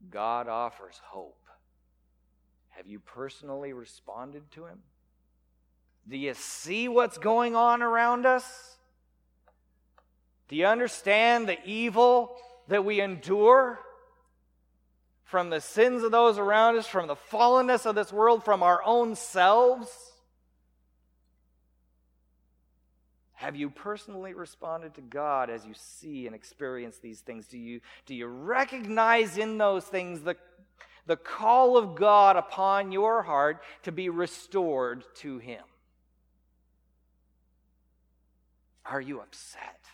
God 0.09 0.47
offers 0.47 0.99
hope. 1.03 1.35
Have 2.69 2.87
you 2.87 2.99
personally 2.99 3.73
responded 3.73 4.49
to 4.51 4.65
Him? 4.65 4.79
Do 6.07 6.17
you 6.17 6.33
see 6.33 6.87
what's 6.87 7.17
going 7.17 7.55
on 7.55 7.81
around 7.81 8.25
us? 8.25 8.77
Do 10.47 10.55
you 10.55 10.65
understand 10.65 11.47
the 11.47 11.57
evil 11.65 12.35
that 12.67 12.85
we 12.85 13.01
endure 13.01 13.79
from 15.25 15.51
the 15.51 15.61
sins 15.61 16.01
of 16.01 16.11
those 16.11 16.39
around 16.39 16.77
us, 16.77 16.87
from 16.87 17.07
the 17.07 17.15
fallenness 17.15 17.85
of 17.85 17.93
this 17.93 18.11
world, 18.11 18.43
from 18.43 18.63
our 18.63 18.81
own 18.83 19.15
selves? 19.15 20.08
Have 23.39 23.55
you 23.55 23.69
personally 23.69 24.33
responded 24.33 24.95
to 24.95 25.01
God 25.01 25.49
as 25.49 25.65
you 25.65 25.73
see 25.73 26.27
and 26.27 26.35
experience 26.35 26.97
these 26.97 27.21
things? 27.21 27.47
Do 27.47 27.57
you, 27.57 27.79
do 28.05 28.13
you 28.13 28.27
recognize 28.27 29.37
in 29.37 29.57
those 29.57 29.85
things 29.85 30.19
the, 30.19 30.35
the 31.07 31.15
call 31.15 31.77
of 31.77 31.95
God 31.95 32.35
upon 32.35 32.91
your 32.91 33.23
heart 33.23 33.63
to 33.83 33.93
be 33.93 34.09
restored 34.09 35.05
to 35.19 35.37
Him? 35.37 35.63
Are 38.83 38.99
you 38.99 39.21
upset? 39.21 39.85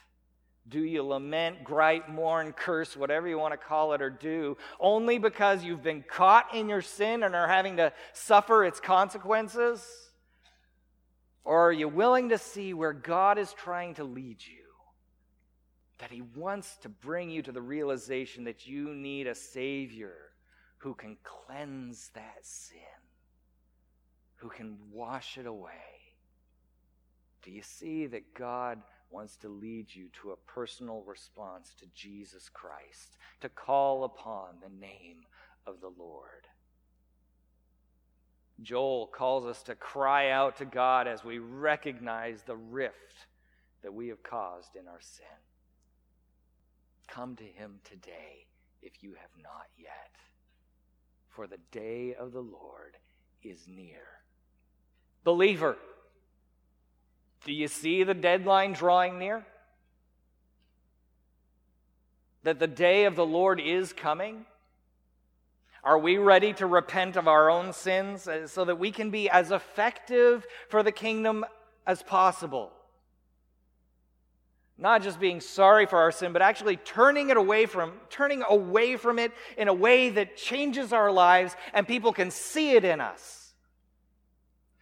Do 0.67 0.79
you 0.79 1.03
lament, 1.03 1.63
gripe, 1.63 2.09
mourn, 2.09 2.51
curse, 2.51 2.97
whatever 2.97 3.27
you 3.27 3.37
want 3.37 3.53
to 3.53 3.57
call 3.57 3.93
it 3.93 4.01
or 4.01 4.09
do, 4.09 4.57
only 4.79 5.19
because 5.19 5.63
you've 5.63 5.83
been 5.83 6.01
caught 6.01 6.55
in 6.55 6.67
your 6.67 6.81
sin 6.81 7.21
and 7.21 7.35
are 7.35 7.47
having 7.47 7.77
to 7.77 7.93
suffer 8.11 8.65
its 8.65 8.79
consequences? 8.79 10.04
Or 11.45 11.67
are 11.67 11.71
you 11.71 11.87
willing 11.87 12.29
to 12.29 12.39
see 12.39 12.73
where 12.73 12.91
God 12.91 13.37
is 13.37 13.53
trying 13.53 13.93
to 13.95 14.03
lead 14.03 14.37
you? 14.41 14.65
That 15.99 16.11
He 16.11 16.21
wants 16.21 16.75
to 16.77 16.89
bring 16.89 17.29
you 17.29 17.43
to 17.43 17.51
the 17.51 17.61
realization 17.61 18.45
that 18.45 18.67
you 18.67 18.93
need 18.95 19.27
a 19.27 19.35
Savior 19.35 20.15
who 20.79 20.95
can 20.95 21.17
cleanse 21.23 22.09
that 22.15 22.39
sin, 22.41 22.77
who 24.37 24.49
can 24.49 24.77
wash 24.91 25.37
it 25.37 25.45
away. 25.45 25.71
Do 27.43 27.51
you 27.51 27.61
see 27.61 28.07
that 28.07 28.33
God 28.33 28.81
wants 29.11 29.37
to 29.37 29.47
lead 29.47 29.93
you 29.93 30.07
to 30.21 30.31
a 30.31 30.51
personal 30.51 31.03
response 31.05 31.75
to 31.79 31.85
Jesus 31.93 32.49
Christ, 32.49 33.17
to 33.41 33.49
call 33.49 34.03
upon 34.03 34.55
the 34.61 34.79
name 34.79 35.21
of 35.67 35.79
the 35.79 35.91
Lord? 35.95 36.47
Joel 38.61 39.07
calls 39.07 39.45
us 39.45 39.61
to 39.63 39.75
cry 39.75 40.29
out 40.29 40.57
to 40.57 40.65
God 40.65 41.07
as 41.07 41.23
we 41.23 41.39
recognize 41.39 42.41
the 42.43 42.55
rift 42.55 43.27
that 43.83 43.93
we 43.93 44.07
have 44.07 44.23
caused 44.23 44.75
in 44.75 44.87
our 44.87 45.01
sin. 45.01 45.25
Come 47.07 47.35
to 47.35 47.43
him 47.43 47.79
today 47.83 48.45
if 48.81 49.03
you 49.03 49.11
have 49.11 49.43
not 49.43 49.67
yet, 49.77 50.15
for 51.29 51.47
the 51.47 51.59
day 51.71 52.15
of 52.15 52.31
the 52.31 52.41
Lord 52.41 52.95
is 53.43 53.67
near. 53.67 54.05
Believer, 55.23 55.75
do 57.45 57.53
you 57.53 57.67
see 57.67 58.03
the 58.03 58.13
deadline 58.13 58.73
drawing 58.73 59.19
near? 59.19 59.45
That 62.43 62.59
the 62.59 62.67
day 62.67 63.05
of 63.05 63.15
the 63.15 63.25
Lord 63.25 63.59
is 63.59 63.91
coming? 63.91 64.45
Are 65.85 65.99
we 65.99 66.17
ready 66.17 66.51
to 66.53 66.65
repent 66.65 67.15
of 67.15 67.27
our 67.27 67.47
own 67.47 67.71
sins 67.71 68.27
uh, 68.27 68.47
so 68.47 68.65
that 68.65 68.79
we 68.79 68.91
can 68.91 69.11
be 69.11 69.29
as 69.29 69.51
effective 69.51 70.47
for 70.67 70.81
the 70.81 70.91
kingdom 70.91 71.45
as 71.85 72.01
possible? 72.01 72.71
Not 74.79 75.03
just 75.03 75.19
being 75.19 75.39
sorry 75.39 75.85
for 75.85 75.99
our 75.99 76.11
sin, 76.11 76.33
but 76.33 76.41
actually 76.41 76.77
turning 76.77 77.29
it 77.29 77.37
away 77.37 77.67
from 77.67 77.93
turning 78.09 78.43
away 78.49 78.97
from 78.97 79.19
it 79.19 79.31
in 79.59 79.67
a 79.67 79.73
way 79.73 80.09
that 80.09 80.35
changes 80.35 80.91
our 80.91 81.11
lives 81.11 81.55
and 81.71 81.87
people 81.87 82.11
can 82.11 82.31
see 82.31 82.71
it 82.71 82.83
in 82.83 82.99
us. 82.99 83.53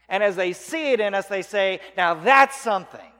And 0.08 0.24
as 0.24 0.38
they 0.38 0.54
see 0.54 0.94
it 0.94 1.02
in 1.02 1.14
us, 1.14 1.28
they 1.28 1.42
say, 1.42 1.82
now 1.98 2.14
that's 2.14 2.56
something. 2.56 3.12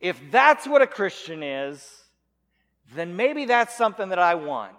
If 0.00 0.20
that's 0.30 0.68
what 0.68 0.82
a 0.82 0.86
Christian 0.86 1.42
is, 1.42 2.04
then 2.94 3.16
maybe 3.16 3.44
that's 3.44 3.74
something 3.74 4.10
that 4.10 4.18
I 4.18 4.36
want. 4.36 4.76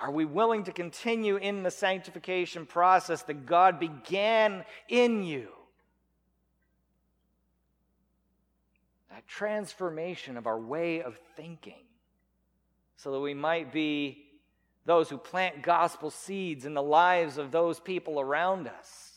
Are 0.00 0.10
we 0.10 0.24
willing 0.24 0.64
to 0.64 0.72
continue 0.72 1.36
in 1.36 1.62
the 1.62 1.70
sanctification 1.70 2.66
process 2.66 3.22
that 3.22 3.46
God 3.46 3.80
began 3.80 4.64
in 4.88 5.22
you? 5.22 5.48
That 9.10 9.26
transformation 9.26 10.36
of 10.36 10.46
our 10.46 10.58
way 10.58 11.02
of 11.02 11.18
thinking 11.34 11.84
so 12.96 13.12
that 13.12 13.20
we 13.20 13.32
might 13.32 13.72
be 13.72 14.24
those 14.84 15.08
who 15.08 15.16
plant 15.16 15.62
gospel 15.62 16.10
seeds 16.10 16.66
in 16.66 16.74
the 16.74 16.82
lives 16.82 17.38
of 17.38 17.50
those 17.50 17.80
people 17.80 18.20
around 18.20 18.68
us 18.68 19.12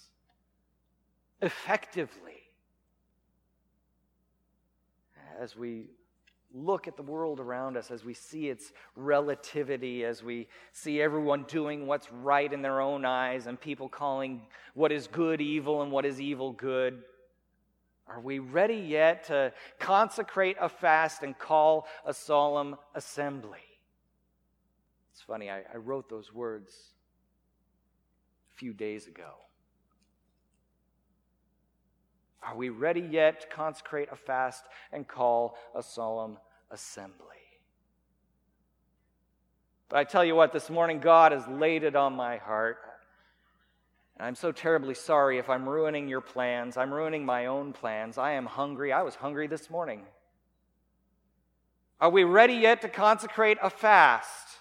effectively. 1.41 2.33
As 5.39 5.55
we 5.55 5.87
look 6.53 6.87
at 6.87 6.95
the 6.97 7.03
world 7.03 7.39
around 7.39 7.77
us, 7.77 7.91
as 7.91 8.03
we 8.03 8.13
see 8.13 8.49
its 8.49 8.71
relativity, 8.95 10.03
as 10.03 10.23
we 10.23 10.47
see 10.71 11.01
everyone 11.01 11.43
doing 11.43 11.85
what's 11.85 12.11
right 12.11 12.51
in 12.51 12.61
their 12.61 12.81
own 12.81 13.05
eyes, 13.05 13.47
and 13.47 13.59
people 13.59 13.87
calling 13.87 14.41
what 14.73 14.91
is 14.91 15.07
good 15.07 15.41
evil 15.41 15.81
and 15.81 15.91
what 15.91 16.05
is 16.05 16.19
evil 16.19 16.51
good, 16.51 17.03
are 18.07 18.19
we 18.19 18.39
ready 18.39 18.75
yet 18.75 19.25
to 19.25 19.53
consecrate 19.77 20.57
a 20.59 20.67
fast 20.67 21.21
and 21.21 21.37
call 21.37 21.85
a 22.05 22.13
solemn 22.13 22.75
assembly? 22.95 23.59
It's 25.13 25.21
funny, 25.21 25.51
I, 25.51 25.59
I 25.71 25.77
wrote 25.77 26.09
those 26.09 26.33
words 26.33 26.73
a 28.51 28.57
few 28.57 28.73
days 28.73 29.05
ago. 29.05 29.33
Are 32.41 32.55
we 32.55 32.69
ready 32.69 33.01
yet 33.01 33.41
to 33.41 33.47
consecrate 33.47 34.09
a 34.11 34.15
fast 34.15 34.63
and 34.91 35.07
call 35.07 35.57
a 35.75 35.83
solemn 35.83 36.37
assembly? 36.71 37.25
But 39.89 39.97
I 39.97 40.03
tell 40.03 40.23
you 40.23 40.35
what, 40.35 40.53
this 40.53 40.69
morning 40.69 40.99
God 40.99 41.31
has 41.31 41.47
laid 41.47 41.83
it 41.83 41.95
on 41.95 42.13
my 42.13 42.37
heart. 42.37 42.77
And 44.17 44.27
I'm 44.27 44.35
so 44.35 44.51
terribly 44.51 44.93
sorry 44.93 45.39
if 45.39 45.49
I'm 45.49 45.67
ruining 45.67 46.07
your 46.07 46.21
plans. 46.21 46.77
I'm 46.77 46.93
ruining 46.93 47.25
my 47.25 47.47
own 47.47 47.73
plans. 47.73 48.17
I 48.17 48.33
am 48.33 48.45
hungry. 48.45 48.93
I 48.93 49.01
was 49.01 49.15
hungry 49.15 49.47
this 49.47 49.69
morning. 49.69 50.03
Are 51.99 52.09
we 52.09 52.23
ready 52.23 52.53
yet 52.53 52.81
to 52.83 52.89
consecrate 52.89 53.57
a 53.61 53.69
fast 53.69 54.59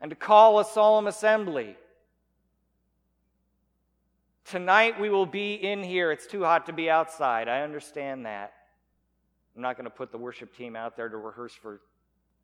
and 0.00 0.10
to 0.10 0.16
call 0.16 0.58
a 0.60 0.64
solemn 0.64 1.06
assembly? 1.06 1.76
Tonight 4.46 5.00
we 5.00 5.10
will 5.10 5.26
be 5.26 5.54
in 5.54 5.82
here. 5.82 6.12
It's 6.12 6.26
too 6.26 6.44
hot 6.44 6.66
to 6.66 6.72
be 6.72 6.88
outside. 6.88 7.48
I 7.48 7.62
understand 7.62 8.26
that. 8.26 8.52
I'm 9.56 9.62
not 9.62 9.76
going 9.76 9.86
to 9.86 9.90
put 9.90 10.12
the 10.12 10.18
worship 10.18 10.54
team 10.56 10.76
out 10.76 10.96
there 10.96 11.08
to 11.08 11.16
rehearse 11.16 11.52
for 11.52 11.80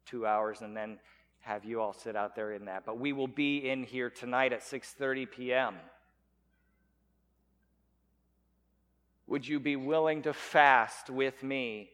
two 0.05 0.27
hours 0.27 0.63
and 0.63 0.77
then 0.77 0.99
have 1.43 1.65
you 1.65 1.81
all 1.81 1.93
sit 1.93 2.17
out 2.17 2.35
there 2.35 2.55
in 2.55 2.65
that. 2.65 2.85
But 2.85 2.99
we 2.99 3.13
will 3.13 3.29
be 3.29 3.59
in 3.69 3.85
here 3.85 4.11
tonight 4.11 4.53
at 4.53 4.63
6:30 4.63 5.31
p.m. 5.31 5.75
Would 9.29 9.47
you 9.47 9.61
be 9.61 9.77
willing 9.77 10.23
to 10.23 10.33
fast 10.33 11.09
with 11.09 11.41
me 11.45 11.89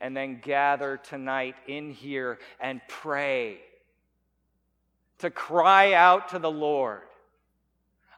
and 0.00 0.16
then 0.16 0.40
gather 0.40 0.96
tonight 0.96 1.56
in 1.66 1.90
here 1.90 2.38
and 2.60 2.80
pray? 2.88 3.58
To 5.18 5.28
cry 5.28 5.92
out 5.92 6.30
to 6.30 6.38
the 6.38 6.50
Lord 6.50 7.02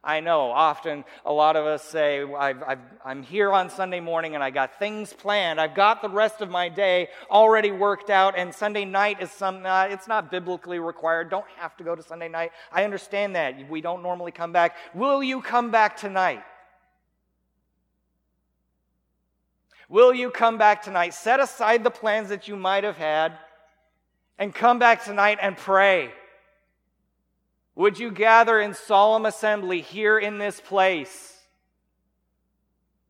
I 0.04 0.18
know 0.18 0.50
often 0.50 1.04
a 1.24 1.32
lot 1.32 1.54
of 1.54 1.64
us 1.64 1.84
say, 1.84 2.24
i 2.24 2.76
am 3.04 3.22
here 3.22 3.52
on 3.52 3.70
Sunday 3.70 4.00
morning 4.00 4.34
and 4.34 4.42
I 4.42 4.50
got 4.50 4.76
things 4.80 5.12
planned. 5.12 5.60
I've 5.60 5.76
got 5.76 6.02
the 6.02 6.08
rest 6.08 6.40
of 6.40 6.50
my 6.50 6.68
day 6.68 7.08
already 7.30 7.70
worked 7.70 8.10
out, 8.10 8.34
and 8.36 8.52
Sunday 8.52 8.84
night 8.84 9.22
is 9.22 9.30
some, 9.30 9.64
uh, 9.64 9.84
it's 9.84 10.08
not 10.08 10.28
biblically 10.28 10.80
required. 10.80 11.30
Don't 11.30 11.46
have 11.56 11.76
to 11.76 11.84
go 11.84 11.94
to 11.94 12.02
Sunday 12.02 12.28
night. 12.28 12.50
I 12.72 12.82
understand 12.82 13.36
that. 13.36 13.70
We 13.70 13.80
don't 13.80 14.02
normally 14.02 14.32
come 14.32 14.50
back. 14.50 14.74
Will 14.92 15.22
you 15.22 15.40
come 15.40 15.70
back 15.70 15.96
tonight? 15.96 16.42
Will 19.88 20.12
you 20.12 20.30
come 20.30 20.58
back 20.58 20.82
tonight? 20.82 21.14
Set 21.14 21.38
aside 21.38 21.84
the 21.84 21.90
plans 21.90 22.30
that 22.30 22.48
you 22.48 22.56
might 22.56 22.82
have 22.82 22.96
had 22.96 23.34
and 24.36 24.52
come 24.52 24.80
back 24.80 25.04
tonight 25.04 25.38
and 25.40 25.56
pray. 25.56 26.10
Would 27.74 27.98
you 27.98 28.10
gather 28.10 28.60
in 28.60 28.74
solemn 28.74 29.26
assembly 29.26 29.80
here 29.80 30.18
in 30.18 30.38
this 30.38 30.60
place? 30.60 31.32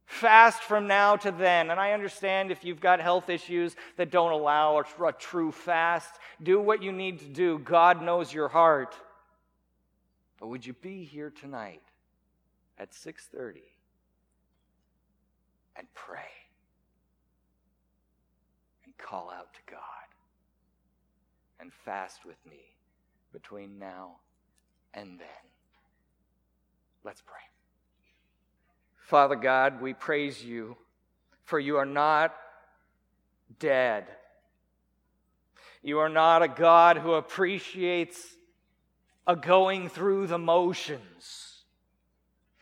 Fast 0.07 0.63
from 0.63 0.87
now 0.87 1.17
to 1.17 1.33
then. 1.33 1.71
And 1.71 1.81
I 1.81 1.93
understand 1.93 2.51
if 2.51 2.65
you've 2.65 2.81
got 2.81 3.01
health 3.01 3.29
issues 3.29 3.75
that 3.97 4.11
don't 4.11 4.31
allow 4.31 4.79
a, 4.79 5.13
true 5.13 5.51
fast, 5.51 6.15
do 6.43 6.61
what 6.61 6.83
you 6.83 6.93
need 6.93 7.19
to 7.21 7.29
do. 7.29 7.59
God 7.59 8.03
knows 8.03 8.33
your 8.33 8.49
heart. 8.49 8.95
But 10.39 10.49
would 10.49 10.67
you 10.67 10.75
be 10.75 11.05
here 11.05 11.31
tonight 11.31 11.83
at 12.79 12.93
6:30 12.93 13.63
and 15.77 15.87
pray 15.95 16.31
and 18.85 18.97
call 18.99 19.31
out 19.31 19.55
to 19.55 19.61
God 19.67 20.09
and 21.59 21.73
fast 21.73 22.25
with 22.25 22.45
me 22.45 22.77
between 23.33 23.79
now 23.79 24.17
and 24.95 25.19
then. 25.19 25.29
Let's 27.05 27.21
pray. 27.21 27.37
Father 28.97 29.37
God, 29.37 29.83
we 29.83 29.93
praise 29.93 30.43
you, 30.43 30.77
for 31.45 31.59
you 31.59 31.77
are 31.77 31.87
not 31.87 32.35
dead. 33.59 34.07
You 35.83 35.99
are 35.99 36.09
not 36.09 36.43
a 36.43 36.49
God 36.49 36.97
who 36.97 37.13
appreciates 37.13 38.19
a 39.27 39.37
going 39.37 39.89
through 39.89 40.29
the 40.29 40.39
motions. 40.39 41.65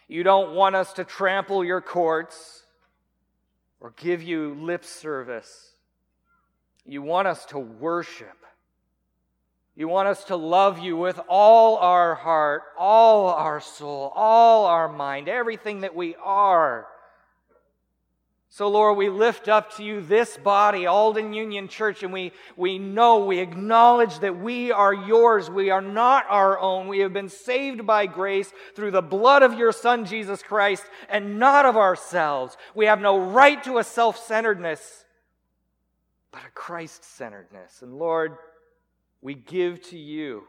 You 0.09 0.23
don't 0.23 0.55
want 0.55 0.75
us 0.75 0.95
to 0.95 1.05
trample 1.05 1.65
your 1.65 1.81
courts 1.81 2.65
or 3.79 3.93
give 3.97 4.23
you 4.23 4.55
lip 4.55 4.85
service. 4.85 5.71
You 6.85 7.03
want 7.03 7.29
us 7.29 7.45
to 7.47 7.59
worship. 7.59 8.40
You 9.77 9.89
want 9.89 10.09
us 10.09 10.25
to 10.25 10.37
love 10.37 10.79
you 10.79 10.97
with 10.97 11.21
all 11.29 11.77
our 11.77 12.15
heart, 12.15 12.63
all 12.79 13.29
our 13.29 13.61
soul, 13.61 14.13
all 14.15 14.67
our 14.67 14.89
mind, 14.89 15.29
everything 15.29 15.81
that 15.81 15.95
we 15.95 16.17
are. 16.17 16.87
So, 18.53 18.67
Lord, 18.67 18.99
we 18.99 19.09
lift 19.09 19.49
up 19.49 19.77
to 19.77 19.85
you 19.85 20.01
this 20.01 20.37
body, 20.37 20.85
Alden 20.85 21.33
Union 21.33 21.69
Church, 21.69 22.03
and 22.03 22.13
we, 22.13 22.33
we 22.57 22.81
know, 22.81 23.25
we 23.25 23.39
acknowledge 23.39 24.19
that 24.19 24.41
we 24.41 24.73
are 24.73 24.93
yours. 24.93 25.49
We 25.49 25.71
are 25.71 25.81
not 25.81 26.27
our 26.29 26.59
own. 26.59 26.89
We 26.89 26.99
have 26.99 27.13
been 27.13 27.29
saved 27.29 27.87
by 27.87 28.07
grace 28.07 28.53
through 28.75 28.91
the 28.91 29.03
blood 29.03 29.45
of 29.45 29.55
your 29.55 29.71
Son, 29.71 30.05
Jesus 30.05 30.43
Christ, 30.43 30.83
and 31.09 31.39
not 31.39 31.65
of 31.65 31.77
ourselves. 31.77 32.57
We 32.75 32.87
have 32.87 33.01
no 33.01 33.21
right 33.21 33.63
to 33.63 33.79
a 33.79 33.85
self 33.85 34.19
centeredness, 34.19 35.05
but 36.33 36.43
a 36.45 36.51
Christ 36.51 37.05
centeredness. 37.05 37.83
And, 37.83 37.95
Lord, 38.01 38.37
we 39.23 39.35
give 39.35 39.81
to 39.91 39.99
you 39.99 40.45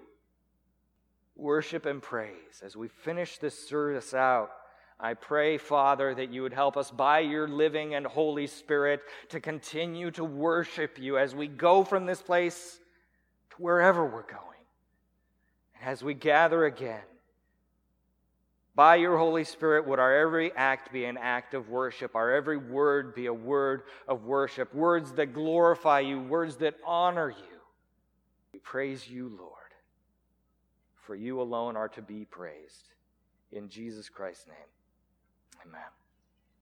worship 1.36 1.86
and 1.86 2.01
praise. 2.01 2.62
As 2.63 2.75
we 2.75 2.88
finish 2.88 3.38
this 3.38 3.67
service 3.67 4.13
out, 4.13 4.51
I 4.99 5.15
pray, 5.15 5.57
Father, 5.57 6.13
that 6.13 6.31
you 6.31 6.43
would 6.43 6.53
help 6.53 6.77
us 6.77 6.91
by 6.91 7.19
your 7.19 7.47
living 7.47 7.95
and 7.95 8.05
Holy 8.05 8.45
Spirit 8.45 9.01
to 9.29 9.39
continue 9.39 10.12
to 10.12 10.23
worship 10.23 10.99
you 10.99 11.17
as 11.17 11.34
we 11.34 11.47
go 11.47 11.84
from 11.84 12.05
this 12.05 12.21
place 12.21 12.79
to 13.49 13.55
wherever 13.57 14.05
we're 14.05 14.21
going. 14.21 14.38
And 15.79 15.89
as 15.89 16.03
we 16.03 16.13
gather 16.13 16.65
again, 16.65 17.01
by 18.75 18.95
your 18.95 19.17
Holy 19.17 19.43
Spirit, 19.43 19.88
would 19.88 19.99
our 19.99 20.15
every 20.15 20.53
act 20.53 20.93
be 20.93 21.05
an 21.05 21.17
act 21.17 21.55
of 21.55 21.69
worship, 21.69 22.15
our 22.15 22.31
every 22.31 22.57
word 22.57 23.15
be 23.15 23.25
a 23.25 23.34
word 23.34 23.84
of 24.07 24.23
worship, 24.23 24.73
words 24.73 25.12
that 25.13 25.34
glorify 25.34 25.99
you, 25.99 26.21
words 26.21 26.57
that 26.57 26.75
honor 26.86 27.31
you. 27.31 27.51
We 28.54 28.60
praise 28.60 29.10
you, 29.10 29.30
Lord, 29.30 29.74
for 30.96 31.16
you 31.16 31.42
alone 31.42 31.78
are 31.78 31.90
to 31.90 32.02
be 32.02 32.26
praised. 32.26 32.93
In 33.52 33.70
Jesus 33.70 34.10
Christ's 34.10 34.47
name, 34.47 35.68
amen. 35.68 35.82